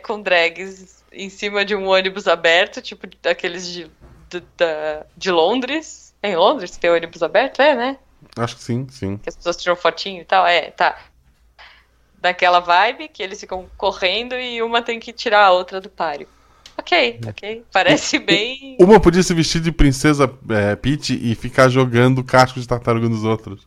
com 0.03 0.21
drags 0.21 1.03
em 1.11 1.29
cima 1.29 1.65
de 1.65 1.75
um 1.75 1.87
ônibus 1.87 2.27
aberto, 2.27 2.81
tipo 2.81 3.07
daqueles 3.21 3.67
de, 3.67 3.89
de, 4.29 4.43
de 5.17 5.31
Londres. 5.31 6.13
É 6.21 6.29
em 6.29 6.35
Londres 6.35 6.77
tem 6.77 6.89
ônibus 6.89 7.23
aberto? 7.23 7.61
É, 7.61 7.75
né? 7.75 7.97
Acho 8.37 8.55
que 8.55 8.63
sim, 8.63 8.87
sim. 8.89 9.17
Que 9.17 9.29
as 9.29 9.35
pessoas 9.35 9.57
tiram 9.57 9.75
fotinho 9.75 10.21
e 10.21 10.25
tal. 10.25 10.45
É, 10.45 10.71
tá. 10.71 10.97
Daquela 12.17 12.59
vibe 12.59 13.09
que 13.09 13.21
eles 13.21 13.39
ficam 13.39 13.69
correndo 13.77 14.35
e 14.35 14.61
uma 14.61 14.81
tem 14.81 14.99
que 14.99 15.11
tirar 15.11 15.45
a 15.45 15.51
outra 15.51 15.81
do 15.81 15.89
páreo. 15.89 16.27
Ok, 16.77 17.19
ok. 17.27 17.65
Parece 17.71 18.19
bem. 18.19 18.77
Uma 18.79 18.99
podia 18.99 19.21
se 19.21 19.33
vestir 19.33 19.61
de 19.61 19.71
princesa 19.71 20.31
é, 20.49 20.75
Peach 20.75 21.13
e 21.13 21.35
ficar 21.35 21.69
jogando 21.69 22.23
casco 22.23 22.59
de 22.59 22.67
tartaruga 22.67 23.07
nos 23.07 23.23
outros. 23.23 23.65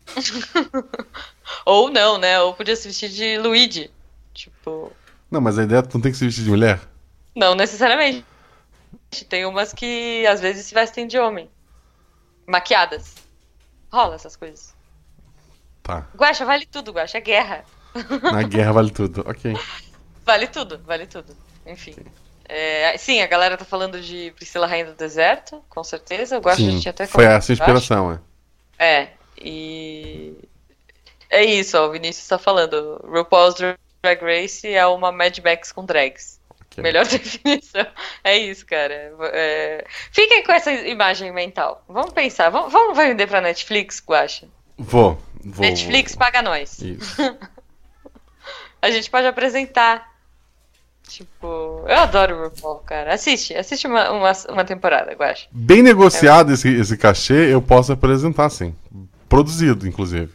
Ou 1.64 1.90
não, 1.90 2.19
né? 2.19 2.40
Ou 2.40 2.55
podia 2.55 2.75
se 2.77 2.88
vestir 2.88 3.09
de 3.09 3.38
Luigi. 3.38 3.90
Tipo. 4.35 4.92
Não, 5.31 5.40
mas 5.40 5.59
a 5.59 5.62
ideia 5.64 5.79
é 5.79 5.83
que 5.83 5.95
não 5.95 6.01
tem 6.01 6.12
que 6.12 6.19
se 6.19 6.25
vestir 6.25 6.45
de 6.45 6.51
mulher. 6.51 6.81
Não 7.35 7.55
necessariamente. 7.55 8.25
Tem 9.29 9.47
umas 9.47 9.73
que 9.73 10.27
às 10.27 10.40
vezes 10.40 10.66
se 10.66 10.75
vestem 10.75 11.07
de 11.07 11.19
homem. 11.19 11.49
Maquiadas. 12.47 13.14
Rola 13.92 14.16
essas 14.16 14.37
coisas. 14.37 14.75
Tá. 15.83 16.07
Guaxa, 16.16 16.45
vale 16.45 16.66
tudo, 16.66 16.92
Guaxa. 16.92 17.19
É 17.19 17.21
guerra. 17.21 17.64
Na 18.33 18.42
guerra 18.42 18.73
vale 18.73 18.90
tudo. 18.90 19.25
Ok. 19.27 19.55
Vale 20.27 20.49
tudo, 20.49 20.81
vale 20.85 21.07
tudo. 21.07 21.37
Enfim. 21.64 21.95
É, 22.49 22.97
sim, 22.97 23.21
a 23.21 23.27
galera 23.27 23.57
tá 23.57 23.65
falando 23.65 24.01
de 24.01 24.33
Priscila 24.37 24.67
Rainha 24.67 24.87
do 24.87 24.95
Deserto, 24.95 25.63
com 25.69 25.83
certeza. 25.83 26.39
O 26.39 26.41
Guaxa 26.41 26.63
já 26.63 26.71
Sim, 26.71 26.81
tinha 26.81 26.91
até 26.91 27.07
foi 27.07 27.25
essa 27.25 27.51
a 27.51 27.53
eu 27.53 27.55
inspiração, 27.55 28.13
é. 28.13 28.21
É, 28.79 29.09
e. 29.39 30.35
É 31.29 31.45
isso, 31.45 31.77
ó, 31.77 31.87
o 31.87 31.91
Vinícius 31.91 32.29
tá 32.29 32.39
falando. 32.39 33.01
RuPaul's 33.05 33.57
Drag 33.57 34.23
Race 34.23 34.67
é 34.67 34.87
uma 34.87 35.11
Mad 35.11 35.37
Max 35.41 35.73
com 35.73 35.85
drags. 35.85 36.41
Ok. 36.67 36.83
Melhor 36.83 37.05
definição. 37.09 37.87
É 38.23 38.37
isso, 38.37 38.65
cara. 38.65 39.13
É... 39.33 39.85
Fiquem 40.13 40.45
com 40.45 40.53
essa 40.53 40.71
imagem 40.71 41.33
mental. 41.33 41.85
Vamos 41.89 42.13
pensar. 42.13 42.51
Vamos, 42.51 42.73
vamos 42.73 42.97
vender 42.97 43.27
pra 43.27 43.41
Netflix, 43.41 44.03
Guaxa? 44.07 44.47
Vou. 44.79 45.19
vou 45.45 45.67
Netflix 45.67 46.15
paga 46.15 46.43
nós. 46.43 46.79
Isso. 46.81 47.17
A 48.81 48.91
gente 48.91 49.11
pode 49.11 49.27
apresentar. 49.27 50.15
Tipo, 51.09 51.85
eu 51.87 51.97
adoro 51.97 52.37
o 52.37 52.42
RuPaul, 52.45 52.79
cara. 52.81 53.14
Assiste, 53.14 53.55
assiste 53.55 53.87
uma, 53.87 54.11
uma, 54.11 54.33
uma 54.49 54.64
temporada, 54.64 55.12
Guaxa. 55.12 55.47
Bem 55.53 55.83
negociado 55.83 56.53
esse, 56.53 56.69
esse 56.69 56.97
cachê, 56.97 57.53
eu 57.53 57.62
posso 57.62 57.92
apresentar, 57.92 58.51
sim. 58.51 58.75
Produzido, 59.29 59.87
inclusive. 59.87 60.33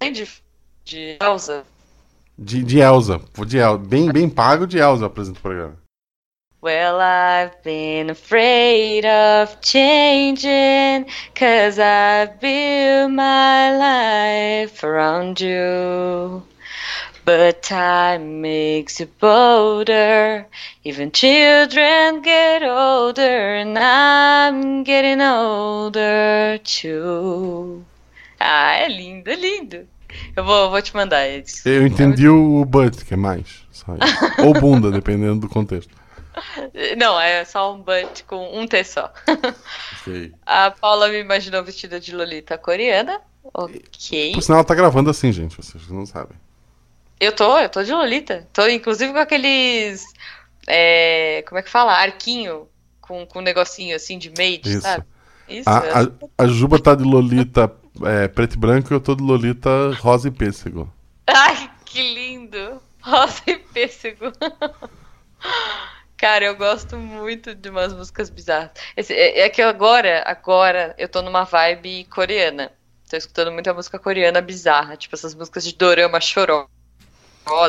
De, 0.00 0.28
de 0.84 1.16
Elsa. 1.20 1.64
De, 2.38 2.62
de 2.62 2.78
Elza. 2.78 3.20
Vou 3.34 3.44
De 3.44 3.58
El... 3.58 3.78
bem, 3.78 4.10
bem 4.10 4.28
pago 4.28 4.66
de 4.66 4.78
Elza 4.78 5.02
eu 5.02 5.06
apresento 5.08 5.38
o 5.38 5.42
programa. 5.42 5.76
Well, 6.62 6.98
I've 6.98 7.56
been 7.62 8.08
afraid 8.08 9.04
of 9.04 9.58
changing, 9.60 11.04
cause 11.34 11.78
I 11.78 12.24
built 12.40 13.10
my 13.10 13.70
life 13.76 14.82
around 14.82 15.44
you. 15.44 16.42
But 17.24 17.62
time 17.62 18.42
makes 18.42 19.00
you 19.00 19.08
bolder. 19.18 20.46
Even 20.84 21.10
children 21.10 22.20
get 22.22 22.62
older, 22.62 23.56
and 23.56 23.78
I'm 23.78 24.84
getting 24.84 25.22
older 25.22 26.60
too. 26.62 27.82
Ah, 28.38 28.74
é 28.74 28.88
lindo, 28.88 29.30
é 29.30 29.36
lindo. 29.36 29.88
Eu 30.36 30.44
vou, 30.44 30.70
vou 30.70 30.82
te 30.82 30.94
mandar 30.94 31.26
isso. 31.26 31.66
Eu 31.66 31.86
entendi 31.86 32.28
o 32.28 32.62
butt, 32.66 33.04
que 33.04 33.14
é 33.14 33.16
mais. 33.16 33.64
Isso. 33.72 33.86
Ou 34.44 34.52
bunda, 34.52 34.90
dependendo 34.90 35.40
do 35.40 35.48
contexto. 35.48 35.94
Não, 36.98 37.18
é 37.18 37.44
só 37.44 37.72
um 37.74 37.78
butt 37.78 38.24
com 38.24 38.58
um 38.58 38.66
T 38.66 38.84
só. 38.84 39.12
Ok. 40.00 40.32
A 40.44 40.70
Paula 40.70 41.08
me 41.08 41.20
imaginou 41.20 41.64
vestida 41.64 41.98
de 41.98 42.14
Lolita 42.14 42.58
coreana. 42.58 43.20
Ok. 43.52 44.32
Por 44.34 44.42
sinal, 44.42 44.58
ela 44.58 44.66
tá 44.66 44.74
gravando 44.74 45.08
assim, 45.08 45.32
gente. 45.32 45.56
Vocês 45.56 45.88
não 45.88 46.04
sabem. 46.04 46.36
Eu 47.24 47.32
tô, 47.32 47.58
eu 47.58 47.68
tô 47.68 47.82
de 47.82 47.92
Lolita. 47.92 48.46
Tô 48.52 48.66
inclusive 48.68 49.12
com 49.12 49.18
aqueles. 49.18 50.04
é, 50.66 51.42
como 51.48 51.58
é 51.58 51.62
que 51.62 51.70
fala? 51.70 51.92
Arquinho 51.92 52.68
com, 53.00 53.26
com 53.26 53.38
um 53.38 53.42
negocinho 53.42 53.94
assim 53.94 54.18
de 54.18 54.30
maid, 54.36 54.68
Isso. 54.68 54.80
sabe? 54.82 55.04
Isso. 55.48 55.68
A, 55.68 56.00
a, 56.00 56.44
a 56.44 56.46
Juba 56.46 56.78
tá 56.78 56.94
de 56.94 57.04
Lolita 57.04 57.70
é, 58.04 58.28
preto 58.28 58.54
e 58.54 58.58
branco 58.58 58.92
e 58.92 58.94
eu 58.94 59.00
tô 59.00 59.14
de 59.14 59.22
Lolita 59.22 59.68
rosa 60.00 60.28
e 60.28 60.30
pêssego. 60.30 60.92
Ai, 61.26 61.70
que 61.84 62.14
lindo! 62.14 62.80
Rosa 63.02 63.42
e 63.46 63.56
pêssego. 63.56 64.32
Cara, 66.16 66.44
eu 66.44 66.56
gosto 66.56 66.96
muito 66.96 67.54
de 67.54 67.68
umas 67.68 67.92
músicas 67.92 68.30
bizarras. 68.30 68.70
Esse- 68.96 69.12
é, 69.12 69.40
é 69.40 69.50
que 69.50 69.60
agora, 69.60 70.22
agora, 70.26 70.94
eu 70.96 71.08
tô 71.08 71.20
numa 71.22 71.44
vibe 71.44 72.04
coreana. 72.06 72.72
Tô 73.10 73.16
escutando 73.16 73.52
muita 73.52 73.74
música 73.74 73.98
coreana 73.98 74.40
bizarra, 74.40 74.96
tipo 74.96 75.14
essas 75.14 75.34
músicas 75.34 75.64
de 75.64 75.74
dorama 75.76 76.20
chorosa, 76.20 76.68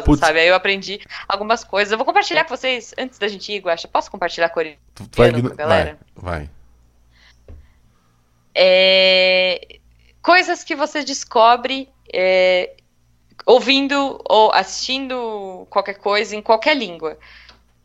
Putz. 0.04 0.20
sabe? 0.20 0.40
Aí 0.40 0.48
eu 0.48 0.56
aprendi 0.56 1.00
algumas 1.28 1.64
coisas. 1.64 1.92
Eu 1.92 1.98
vou 1.98 2.06
compartilhar 2.06 2.44
com 2.44 2.56
vocês 2.56 2.94
antes 2.98 3.20
da 3.20 3.28
gente 3.28 3.52
ir, 3.52 3.60
Guaxa. 3.60 3.88
Posso 3.88 4.10
compartilhar 4.10 4.50
coreano 4.50 4.78
vai, 5.16 5.42
com 5.42 5.48
a 5.48 5.56
galera? 5.56 6.00
vai, 6.16 6.34
vai. 6.34 6.50
É, 8.54 9.80
Coisas 10.26 10.64
que 10.64 10.76
você 10.76 11.04
descobre 11.04 11.88
é, 12.12 12.74
ouvindo 13.46 14.20
ou 14.28 14.52
assistindo 14.52 15.68
qualquer 15.70 16.00
coisa 16.00 16.36
em 16.36 16.42
qualquer 16.42 16.76
língua. 16.76 17.20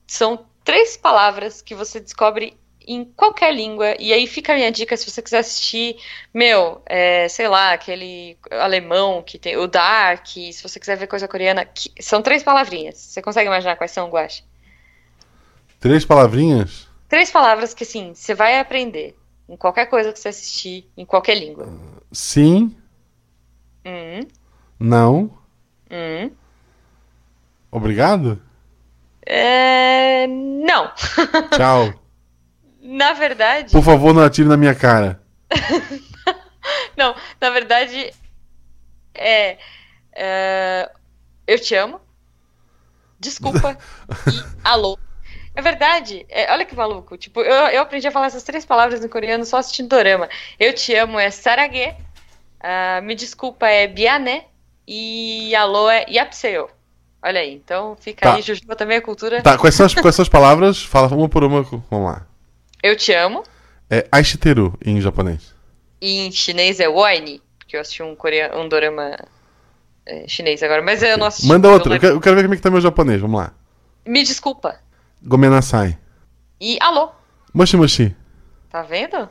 São 0.06 0.46
três 0.64 0.96
palavras 0.96 1.60
que 1.60 1.74
você 1.74 2.00
descobre 2.00 2.56
em 2.86 3.04
qualquer 3.04 3.54
língua. 3.54 3.94
E 3.98 4.12
aí 4.12 4.26
fica 4.26 4.52
a 4.52 4.56
minha 4.56 4.70
dica 4.72 4.96
se 4.96 5.10
você 5.10 5.22
quiser 5.22 5.38
assistir, 5.38 5.96
meu, 6.34 6.82
é, 6.86 7.28
sei 7.28 7.48
lá, 7.48 7.72
aquele 7.72 8.38
alemão 8.50 9.22
que 9.22 9.38
tem 9.38 9.56
o 9.56 9.66
Dark, 9.66 10.26
se 10.26 10.62
você 10.62 10.80
quiser 10.80 10.96
ver 10.96 11.06
coisa 11.06 11.28
coreana, 11.28 11.64
que- 11.64 11.92
são 12.00 12.22
três 12.22 12.42
palavrinhas. 12.42 12.98
Você 12.98 13.22
consegue 13.22 13.46
imaginar 13.48 13.76
quais 13.76 13.90
são, 13.92 14.08
Guache? 14.10 14.42
Três 15.80 16.04
palavrinhas? 16.04 16.88
Três 17.08 17.30
palavras 17.30 17.74
que, 17.74 17.82
assim, 17.84 18.14
você 18.14 18.34
vai 18.34 18.58
aprender 18.58 19.14
em 19.48 19.54
qualquer 19.56 19.86
coisa 19.86 20.12
que 20.12 20.18
você 20.18 20.28
assistir, 20.28 20.90
em 20.96 21.04
qualquer 21.04 21.34
língua. 21.36 21.74
Sim, 22.12 22.74
Hum, 23.84 24.26
não, 24.80 25.30
hum. 25.90 26.36
obrigado, 27.70 28.40
É... 29.26 30.26
Não. 30.26 30.92
tchau. 31.50 32.00
Na 32.80 33.12
verdade, 33.12 33.72
Por 33.72 33.82
favor, 33.82 34.14
não 34.14 34.22
atire 34.22 34.48
na 34.48 34.56
minha 34.56 34.74
cara. 34.74 35.20
não. 36.96 37.14
Na 37.40 37.50
verdade, 37.50 38.12
é, 39.14 39.58
é, 40.12 40.90
Eu 41.46 41.58
te 41.58 41.74
amo. 41.74 42.00
Desculpa. 43.18 43.76
e 44.26 44.42
alô. 44.64 44.98
É 45.54 45.60
verdade. 45.60 46.24
É, 46.28 46.50
olha 46.52 46.64
que 46.64 46.74
maluco. 46.74 47.16
Tipo, 47.18 47.40
eu, 47.40 47.52
eu 47.68 47.82
aprendi 47.82 48.06
a 48.06 48.10
falar 48.12 48.26
essas 48.26 48.42
três 48.44 48.64
palavras 48.64 49.04
em 49.04 49.08
coreano 49.08 49.44
só 49.44 49.58
assistindo 49.58 49.88
dorama. 49.88 50.28
Eu 50.58 50.72
te 50.72 50.94
amo 50.94 51.18
é 51.18 51.30
sarage. 51.30 51.94
ah, 52.60 53.00
me 53.02 53.14
desculpa 53.14 53.66
é 53.68 53.86
biane. 53.86 54.42
E 54.86 55.54
alô 55.54 55.90
é 55.90 56.06
yapseo. 56.08 56.68
Olha 57.22 57.40
aí. 57.40 57.54
Então 57.54 57.94
fica 58.00 58.22
Tá. 58.30 58.34
aí, 58.36 58.42
Jujuba 58.42 58.74
também 58.74 58.96
é 58.96 59.00
cultura. 59.00 59.42
Tá, 59.42 59.58
quais 59.58 59.74
são 59.74 59.84
as, 59.84 59.94
quais 59.94 60.14
são 60.16 60.22
as 60.22 60.28
palavras? 60.28 60.82
Fala 60.82 61.08
uma 61.14 61.28
por 61.28 61.44
uma. 61.44 61.62
Vamos 61.62 62.10
lá. 62.10 62.26
Eu 62.82 62.96
te 62.96 63.12
amo. 63.12 63.42
É 63.88 64.06
aishiteru 64.10 64.76
em 64.84 65.00
japonês. 65.00 65.54
E 66.00 66.18
em 66.20 66.32
chinês 66.32 66.80
é 66.80 66.88
Wine, 66.88 67.42
porque 67.58 67.76
eu 67.76 67.80
assisti 67.80 68.02
um, 68.02 68.14
coreano, 68.14 68.60
um 68.60 68.68
dorama 68.68 69.16
é, 70.06 70.26
chinês 70.28 70.62
agora, 70.62 70.80
mas 70.82 71.02
eu 71.02 71.18
não 71.18 71.26
assisti. 71.26 71.48
Manda 71.48 71.68
outro. 71.68 71.92
Eu 71.94 72.00
quero, 72.00 72.14
eu 72.14 72.20
quero 72.20 72.36
ver 72.36 72.42
como 72.42 72.54
é 72.54 72.56
que 72.56 72.62
tá 72.62 72.70
meu 72.70 72.80
japonês. 72.80 73.20
Vamos 73.20 73.40
lá. 73.40 73.52
Me 74.06 74.22
desculpa. 74.22 74.78
Gomenasai. 75.22 75.98
E 76.60 76.78
alô, 76.80 77.10
Moshi 77.52 77.76
moshi. 77.76 78.16
tá 78.70 78.82
vendo? 78.82 79.16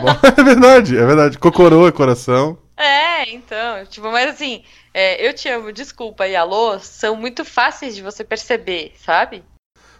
Bom, 0.00 0.28
é 0.38 0.42
verdade, 0.42 0.96
é 0.98 1.06
verdade. 1.06 1.38
Cocorô 1.38 1.86
é 1.88 1.92
coração. 1.92 2.58
É, 2.76 3.30
então, 3.32 3.84
tipo, 3.86 4.10
mas 4.10 4.30
assim, 4.30 4.62
é, 4.92 5.26
eu 5.26 5.32
te 5.34 5.48
amo, 5.48 5.72
desculpa 5.72 6.26
e 6.26 6.34
alô 6.34 6.78
são 6.78 7.14
muito 7.14 7.44
fáceis 7.44 7.94
de 7.94 8.02
você 8.02 8.24
perceber, 8.24 8.94
sabe? 9.04 9.44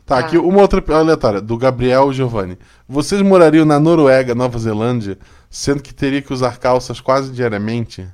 Tá, 0.07 0.17
Ah. 0.17 0.19
aqui 0.21 0.39
uma 0.39 0.61
outra 0.63 0.83
aleatória, 0.97 1.41
do 1.41 1.57
Gabriel 1.59 2.13
Giovanni. 2.13 2.59
Vocês 2.91 3.23
morariam 3.23 3.65
na 3.65 3.79
Noruega, 3.79 4.35
Nova 4.35 4.59
Zelândia, 4.59 5.17
sendo 5.49 5.81
que 5.81 5.95
teria 5.95 6.21
que 6.21 6.33
usar 6.33 6.59
calças 6.59 7.01
quase 7.01 7.31
diariamente? 7.31 8.05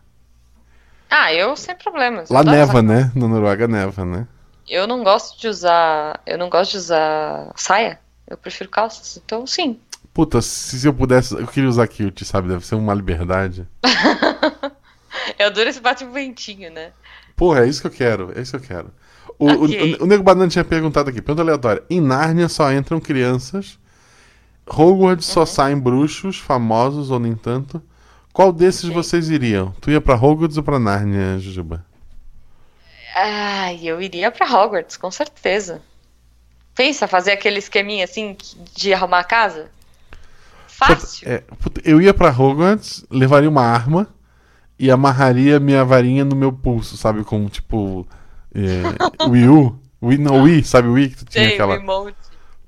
Ah, 1.09 1.33
eu 1.33 1.57
sem 1.57 1.75
problemas. 1.75 2.29
Lá 2.29 2.45
neva, 2.45 2.73
usar- 2.75 2.83
né? 2.83 3.11
Na 3.15 3.27
Noruega 3.27 3.67
neva, 3.67 4.05
né? 4.05 4.27
Eu 4.69 4.87
não 4.87 5.03
gosto 5.03 5.41
de 5.41 5.49
usar, 5.49 6.21
eu 6.27 6.37
não 6.37 6.51
gosto 6.51 6.73
de 6.73 6.77
usar 6.79 7.53
saia. 7.57 7.99
Eu 8.29 8.37
prefiro 8.37 8.69
calças, 8.69 9.19
então 9.25 9.47
sim. 9.47 9.81
Puta, 10.13 10.43
se, 10.43 10.85
eu 10.87 10.93
pudesse, 10.93 11.33
eu 11.35 11.47
queria 11.47 11.69
usar 11.71 11.87
kilt, 11.89 12.23
sabe? 12.25 12.49
Deve 12.49 12.67
ser 12.67 12.75
uma 12.75 12.93
liberdade. 12.93 13.67
Eu 15.39 15.47
adoro 15.47 15.69
esse 15.69 15.81
bate-ventinho, 15.81 16.71
né? 16.71 16.91
Porra, 17.35 17.65
é 17.65 17.69
isso 17.69 17.81
que 17.81 17.87
eu 17.87 17.91
quero, 17.91 18.33
é 18.37 18.41
isso 18.43 18.53
que 18.59 18.65
eu 18.65 18.69
quero. 18.77 18.91
O, 19.39 19.47
o- 19.47 19.65
Ok. 19.65 19.97
o, 20.01 20.05
o 20.05 20.07
Nego 20.07 20.23
Banana 20.23 20.49
tinha 20.49 20.65
perguntado 20.65 21.11
aqui, 21.11 21.21
pergunta 21.21 21.43
aleatória. 21.43 21.83
Em 21.91 22.01
Nárnia 22.01 22.49
só 22.49 22.71
entram 22.73 23.01
crianças. 23.01 23.79
Hogwarts 24.69 25.29
Uhum. 25.29 25.35
só 25.35 25.47
saem 25.47 25.79
bruxos, 25.79 26.39
famosos 26.39 27.11
ou 27.11 27.19
nem 27.21 27.35
tanto. 27.35 27.81
Qual 28.33 28.53
desses 28.53 28.85
Ok. 28.85 28.95
vocês 28.95 29.31
iriam? 29.31 29.73
Tu 29.81 29.91
ia 29.93 30.01
pra 30.01 30.15
Hogwarts 30.15 30.57
ou 30.57 30.63
pra 30.63 30.79
Nárnia, 30.79 31.39
Jujuba? 31.39 31.85
Ai, 33.15 33.81
eu 33.83 34.01
iria 34.01 34.31
pra 34.31 34.47
Hogwarts, 34.47 34.97
com 34.97 35.11
certeza. 35.11 35.81
Pensa, 36.75 37.09
fazer 37.09 37.33
aquele 37.33 37.59
esqueminha 37.59 38.05
assim 38.05 38.37
de 38.75 38.93
arrumar 38.93 39.21
a 39.21 39.25
casa? 39.25 39.71
Fácil. 40.69 41.27
É, 41.27 41.43
eu 41.85 42.03
ia 42.03 42.13
pra 42.13 42.29
Hogwarts, 42.31 43.05
levaria 43.11 43.49
uma 43.49 43.63
arma 43.63 44.07
e 44.79 44.91
amarraria 44.91 45.59
minha 45.59 45.83
varinha 45.83 46.23
no 46.25 46.37
meu 46.37 46.53
pulso, 46.53 46.99
sabe? 46.99 47.25
Como 47.25 47.49
tipo. 47.49 48.07
É, 48.55 48.83
Wii 49.31 49.49
U? 49.49 49.79
Wii, 50.03 50.19
não, 50.19 50.43
Wii, 50.43 50.63
sabe 50.63 50.89
Wii 50.89 51.09
que 51.09 51.17
tu 51.17 51.25
tinha 51.25 51.45
Tem 51.47 51.55
aquela. 51.55 51.79
remote. 51.79 52.15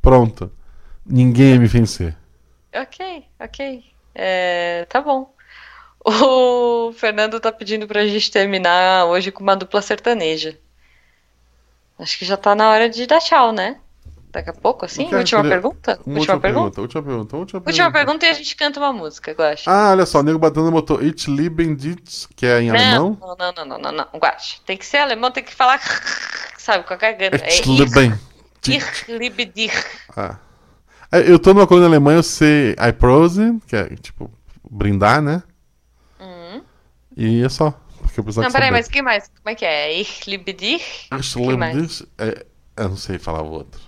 Pronto. 0.00 0.50
Ninguém 1.08 1.54
ia 1.54 1.58
me 1.58 1.66
vencer. 1.66 2.14
Ok, 2.74 3.24
ok. 3.40 3.84
É, 4.14 4.86
tá 4.88 5.00
bom. 5.00 5.32
O 6.10 6.92
Fernando 6.92 7.38
tá 7.40 7.52
pedindo 7.52 7.86
pra 7.86 8.06
gente 8.06 8.30
terminar 8.30 9.04
hoje 9.06 9.30
com 9.30 9.42
uma 9.42 9.56
dupla 9.56 9.82
sertaneja. 9.82 10.56
Acho 11.98 12.18
que 12.18 12.24
já 12.24 12.36
tá 12.36 12.54
na 12.54 12.70
hora 12.70 12.88
de 12.88 13.04
dar 13.06 13.18
tchau, 13.18 13.52
né? 13.52 13.78
Daqui 14.30 14.48
a 14.50 14.52
pouco, 14.52 14.84
assim? 14.84 15.02
Última 15.02 15.22
escolher 15.22 15.48
pergunta? 15.48 16.00
Uma 16.06 16.18
Última 16.18 16.40
pergunta? 16.40 16.80
Última 16.80 17.02
pergunta. 17.02 17.36
Última 17.36 17.60
pergunta. 17.60 17.70
Última 17.70 17.92
pergunta 17.92 18.26
e 18.26 18.28
a 18.28 18.32
gente 18.32 18.56
canta 18.56 18.78
uma 18.78 18.92
música, 18.92 19.34
eu 19.36 19.44
acho. 19.44 19.68
Ah, 19.68 19.90
olha 19.90 20.06
só, 20.06 20.20
o 20.20 20.22
Nego 20.22 20.38
Batana 20.38 20.70
botou 20.70 21.02
Ich 21.02 21.28
lieben 21.30 21.74
dich, 21.74 22.28
que 22.36 22.46
é 22.46 22.60
em 22.62 22.70
alemão. 22.70 23.18
Não, 23.20 23.36
não, 23.36 23.52
não, 23.52 23.64
não, 23.66 23.78
não, 23.78 23.92
não. 23.92 24.18
Guache. 24.18 24.60
Tem 24.64 24.76
que 24.76 24.86
ser 24.86 24.98
alemão, 24.98 25.30
tem 25.30 25.42
que 25.42 25.54
falar, 25.54 25.80
sabe, 26.58 26.84
com 26.84 26.94
a 26.94 26.96
garganta. 26.96 27.36
É 27.44 27.48
Ich 27.48 27.60
ich, 27.60 27.66
lieben 27.66 28.18
dich. 28.62 28.76
ich 28.76 29.08
liebe 29.08 29.44
dich. 29.46 29.72
Ah. 30.16 30.38
É, 31.10 31.30
Eu 31.30 31.38
tô 31.38 31.54
numa 31.54 31.66
coluna 31.66 31.86
alemã, 31.86 32.14
eu 32.14 32.22
sei 32.22 32.72
I 32.72 32.92
prose, 32.92 33.58
que 33.66 33.74
é 33.76 33.86
tipo 33.96 34.30
brindar, 34.70 35.22
né? 35.22 35.42
Hum. 36.20 36.62
E 37.16 37.42
é 37.42 37.48
só. 37.48 37.70
Porque 38.00 38.20
eu 38.20 38.24
precisava 38.24 38.46
Não, 38.46 38.52
peraí, 38.52 38.68
saber. 38.68 38.78
mas 38.78 38.86
o 38.86 38.90
que 38.90 39.02
mais? 39.02 39.28
Como 39.28 39.50
é 39.50 39.54
que 39.54 39.64
é? 39.64 39.92
Ich 40.00 40.28
liebe 40.28 40.52
dich? 40.52 41.08
Ich 41.18 41.56
mais? 41.56 41.76
dich. 41.76 42.06
É, 42.18 42.46
eu 42.76 42.88
não 42.90 42.96
sei 42.96 43.18
falar 43.18 43.42
o 43.42 43.50
outro. 43.50 43.80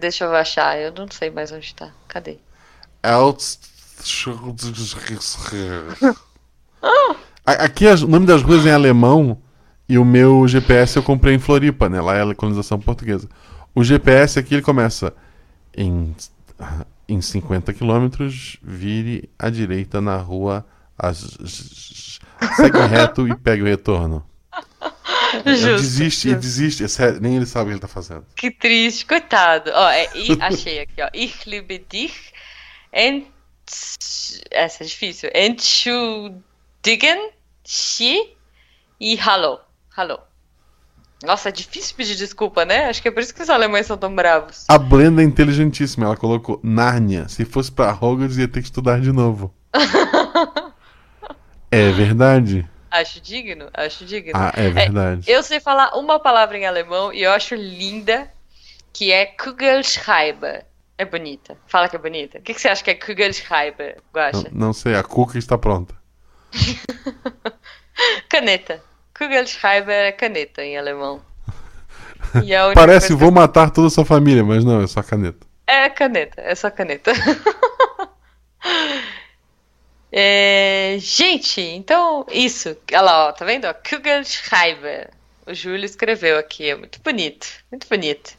Deixa 0.00 0.24
eu 0.24 0.34
achar, 0.34 0.78
eu 0.78 0.92
não 0.92 1.06
sei 1.10 1.30
mais 1.30 1.50
onde 1.52 1.74
tá. 1.74 1.90
Cadê? 2.08 2.38
Elst- 3.02 3.66
Aqui 7.46 7.86
o 7.86 8.06
nome 8.06 8.26
das 8.26 8.42
ruas 8.42 8.66
é 8.66 8.70
em 8.70 8.72
alemão 8.72 9.40
e 9.88 9.96
o 9.98 10.04
meu 10.04 10.46
GPS 10.46 10.96
eu 10.96 11.02
comprei 11.02 11.34
em 11.34 11.38
Floripa, 11.38 11.88
né? 11.88 12.00
Lá 12.00 12.14
é 12.16 12.20
a 12.20 12.24
localização 12.24 12.78
portuguesa. 12.78 13.28
O 13.74 13.82
GPS 13.82 14.38
aqui 14.38 14.54
ele 14.54 14.62
começa 14.62 15.14
Em, 15.76 16.14
em 17.08 17.20
50 17.20 17.72
quilômetros, 17.72 18.58
vire 18.62 19.30
à 19.38 19.48
direita 19.50 20.00
na 20.00 20.16
rua. 20.16 20.66
as- 20.98 22.18
segue 22.56 22.78
reto 22.90 23.26
e 23.28 23.34
pegue 23.36 23.62
o 23.62 23.66
retorno. 23.66 24.24
Justo. 25.44 25.76
desiste, 25.76 26.28
ele 26.28 26.36
desiste. 26.36 26.84
É 26.84 26.88
sério, 26.88 27.20
nem 27.20 27.36
ele 27.36 27.46
sabe 27.46 27.64
o 27.64 27.68
que 27.68 27.72
ele 27.74 27.80
tá 27.80 27.88
fazendo. 27.88 28.24
Que 28.34 28.50
triste, 28.50 29.04
coitado. 29.06 29.70
Ó, 29.74 29.90
é, 29.90 30.08
achei 30.40 30.80
aqui, 30.80 31.02
ó. 31.02 31.08
Ich 31.14 31.48
liebe 31.48 31.84
dich. 31.90 32.32
Ent... 32.92 33.26
Essa 34.50 34.82
é 34.82 34.86
difícil. 34.86 35.30
Entschuldigen, 35.34 37.30
Sie 37.64 38.34
e 38.98 39.16
Hallo. 39.16 39.60
Hallo. 39.96 40.20
Nossa, 41.22 41.48
é 41.48 41.52
difícil 41.52 41.96
pedir 41.96 42.14
desculpa, 42.14 42.64
né? 42.64 42.86
Acho 42.86 43.02
que 43.02 43.08
é 43.08 43.10
por 43.10 43.20
isso 43.20 43.34
que 43.34 43.42
os 43.42 43.50
alemães 43.50 43.86
são 43.86 43.96
tão 43.96 44.14
bravos. 44.14 44.64
A 44.68 44.78
Blenda 44.78 45.20
é 45.20 45.24
inteligentíssima. 45.24 46.06
Ela 46.06 46.16
colocou 46.16 46.60
Nárnia. 46.62 47.28
Se 47.28 47.44
fosse 47.44 47.72
pra 47.72 47.92
Hogwarts, 47.92 48.38
ia 48.38 48.46
ter 48.46 48.60
que 48.60 48.66
estudar 48.66 49.00
de 49.00 49.10
novo. 49.10 49.52
é 51.70 51.90
verdade? 51.90 52.68
Acho 52.90 53.20
digno, 53.20 53.68
acho 53.74 54.04
digno. 54.04 54.32
Ah, 54.34 54.52
é 54.56 54.70
verdade. 54.70 55.30
Eu 55.30 55.42
sei 55.42 55.60
falar 55.60 55.94
uma 55.94 56.18
palavra 56.20 56.56
em 56.56 56.66
alemão 56.66 57.12
e 57.12 57.22
eu 57.22 57.32
acho 57.32 57.54
linda, 57.54 58.30
que 58.92 59.12
é 59.12 59.26
Kugelschreiber. 59.26 60.64
É 60.96 61.04
bonita. 61.04 61.56
Fala 61.66 61.88
que 61.88 61.96
é 61.96 61.98
bonita. 61.98 62.38
O 62.38 62.42
que, 62.42 62.54
que 62.54 62.60
você 62.60 62.68
acha 62.68 62.82
que 62.82 62.90
é 62.90 62.94
Kugelschreiber? 62.94 63.98
Não, 64.32 64.66
não 64.68 64.72
sei, 64.72 64.94
a 64.94 65.02
cuca 65.02 65.36
está 65.38 65.58
pronta. 65.58 65.94
Caneta. 68.28 68.82
Kugelschreiber 69.18 70.06
é 70.06 70.12
caneta 70.12 70.64
em 70.64 70.78
alemão. 70.78 71.20
Parece 72.74 73.12
vou 73.12 73.32
matar 73.32 73.70
toda 73.70 73.88
a 73.88 73.90
sua 73.90 74.04
família, 74.04 74.44
mas 74.44 74.64
não, 74.64 74.82
é 74.82 74.86
só 74.86 75.02
caneta. 75.02 75.46
É 75.66 75.90
caneta, 75.90 76.40
é 76.40 76.54
só 76.54 76.70
caneta. 76.70 77.12
É, 80.10 80.96
gente, 81.00 81.60
então 81.60 82.26
isso. 82.30 82.76
Olha 82.92 83.00
lá, 83.02 83.28
ó, 83.28 83.32
tá 83.32 83.44
vendo? 83.44 83.66
Kugelschreiber. 83.74 85.10
O 85.46 85.52
Júlio 85.52 85.84
escreveu 85.84 86.38
aqui, 86.38 86.70
é 86.70 86.74
muito 86.74 87.00
bonito, 87.00 87.46
muito 87.70 87.86
bonito. 87.88 88.34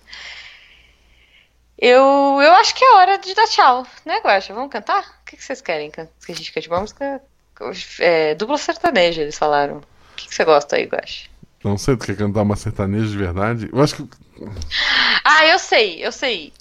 Eu, 1.77 2.03
eu 2.41 2.51
acho 2.53 2.75
que 2.75 2.83
é 2.83 2.95
hora 2.95 3.17
de 3.17 3.33
dar 3.33 3.47
tchau, 3.47 3.87
né, 4.05 4.19
Guaxa? 4.19 4.53
Vamos 4.53 4.71
cantar? 4.71 5.01
O 5.21 5.25
que, 5.25 5.37
que 5.37 5.43
vocês 5.43 5.61
querem 5.61 5.89
que 5.89 6.01
a 6.01 6.07
gente 6.33 6.51
cante 6.51 6.67
uma 6.67 6.81
música? 6.81 7.21
É, 7.99 8.35
dupla 8.35 8.57
sertaneja, 8.57 9.21
eles 9.21 9.37
falaram. 9.37 9.81
O 10.19 10.21
que, 10.21 10.27
que 10.27 10.35
você 10.35 10.43
gosta 10.43 10.75
aí, 10.75 10.83
Guaxa? 10.85 11.29
Não 11.63 11.77
sei, 11.77 11.95
tu 11.95 12.05
quer 12.05 12.17
cantar 12.17 12.41
uma 12.41 12.57
sertaneja 12.57 13.07
de 13.07 13.17
verdade? 13.17 13.69
Eu 13.71 13.81
acho 13.81 13.95
que. 13.95 14.09
Ah, 15.23 15.45
eu 15.45 15.57
sei, 15.57 16.05
eu 16.05 16.11
sei. 16.11 16.51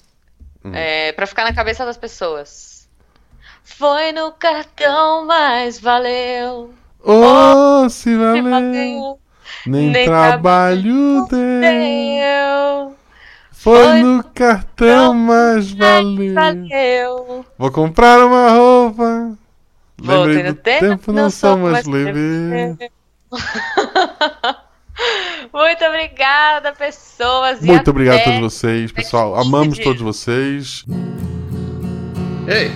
Hum. 0.63 0.71
É, 0.73 1.11
pra 1.11 1.27
ficar 1.27 1.43
na 1.43 1.53
cabeça 1.53 1.83
das 1.85 1.97
pessoas. 1.97 2.87
Foi 3.63 4.13
no 4.13 4.31
cartão, 4.31 5.25
mas 5.25 5.77
valeu. 5.77 6.73
Oh, 7.03 7.87
se 7.89 8.03
Se 8.03 8.15
valeu. 8.17 8.49
valeu, 8.49 9.19
Nem, 9.65 9.89
nem 9.89 10.05
trabalho 10.05 11.27
deu. 11.29 11.39
deu. 11.39 12.95
Foi 13.51 13.83
Foi 13.85 14.03
no 14.03 14.23
cartão, 14.23 15.13
mas 15.13 15.71
valeu. 15.73 16.33
Valeu. 16.33 17.45
Vou 17.57 17.71
comprar 17.71 18.25
uma 18.25 18.51
roupa. 18.51 19.37
Voltei 19.97 20.33
Lembrei 20.33 20.53
do 20.53 20.55
tempo, 20.55 21.11
não 21.11 21.29
sou 21.29 21.57
mais 21.57 21.85
livre. 21.85 22.77
Muito 25.53 25.85
obrigada, 25.85 26.73
pessoas. 26.73 27.61
e 27.63 27.65
Muito 27.65 27.89
obrigado 27.89 28.19
a 28.19 28.23
todos 28.23 28.39
vocês, 28.39 28.91
pessoal. 28.91 29.31
daqui 29.31 29.43
15 29.43 29.47
Amamos 29.55 29.79
todos 29.79 30.01
vocês. 30.01 30.85
Ei, 32.47 32.71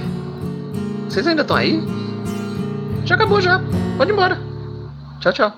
vocês 1.10 1.28
ainda 1.28 1.42
estão 1.42 1.58
aí? 1.58 1.82
Já 3.06 3.16
acabou 3.16 3.42
já. 3.42 3.62
Pode 3.98 4.12
ir 4.12 4.14
embora. 4.14 4.40
Tchau, 5.20 5.34
tchau. 5.34 5.52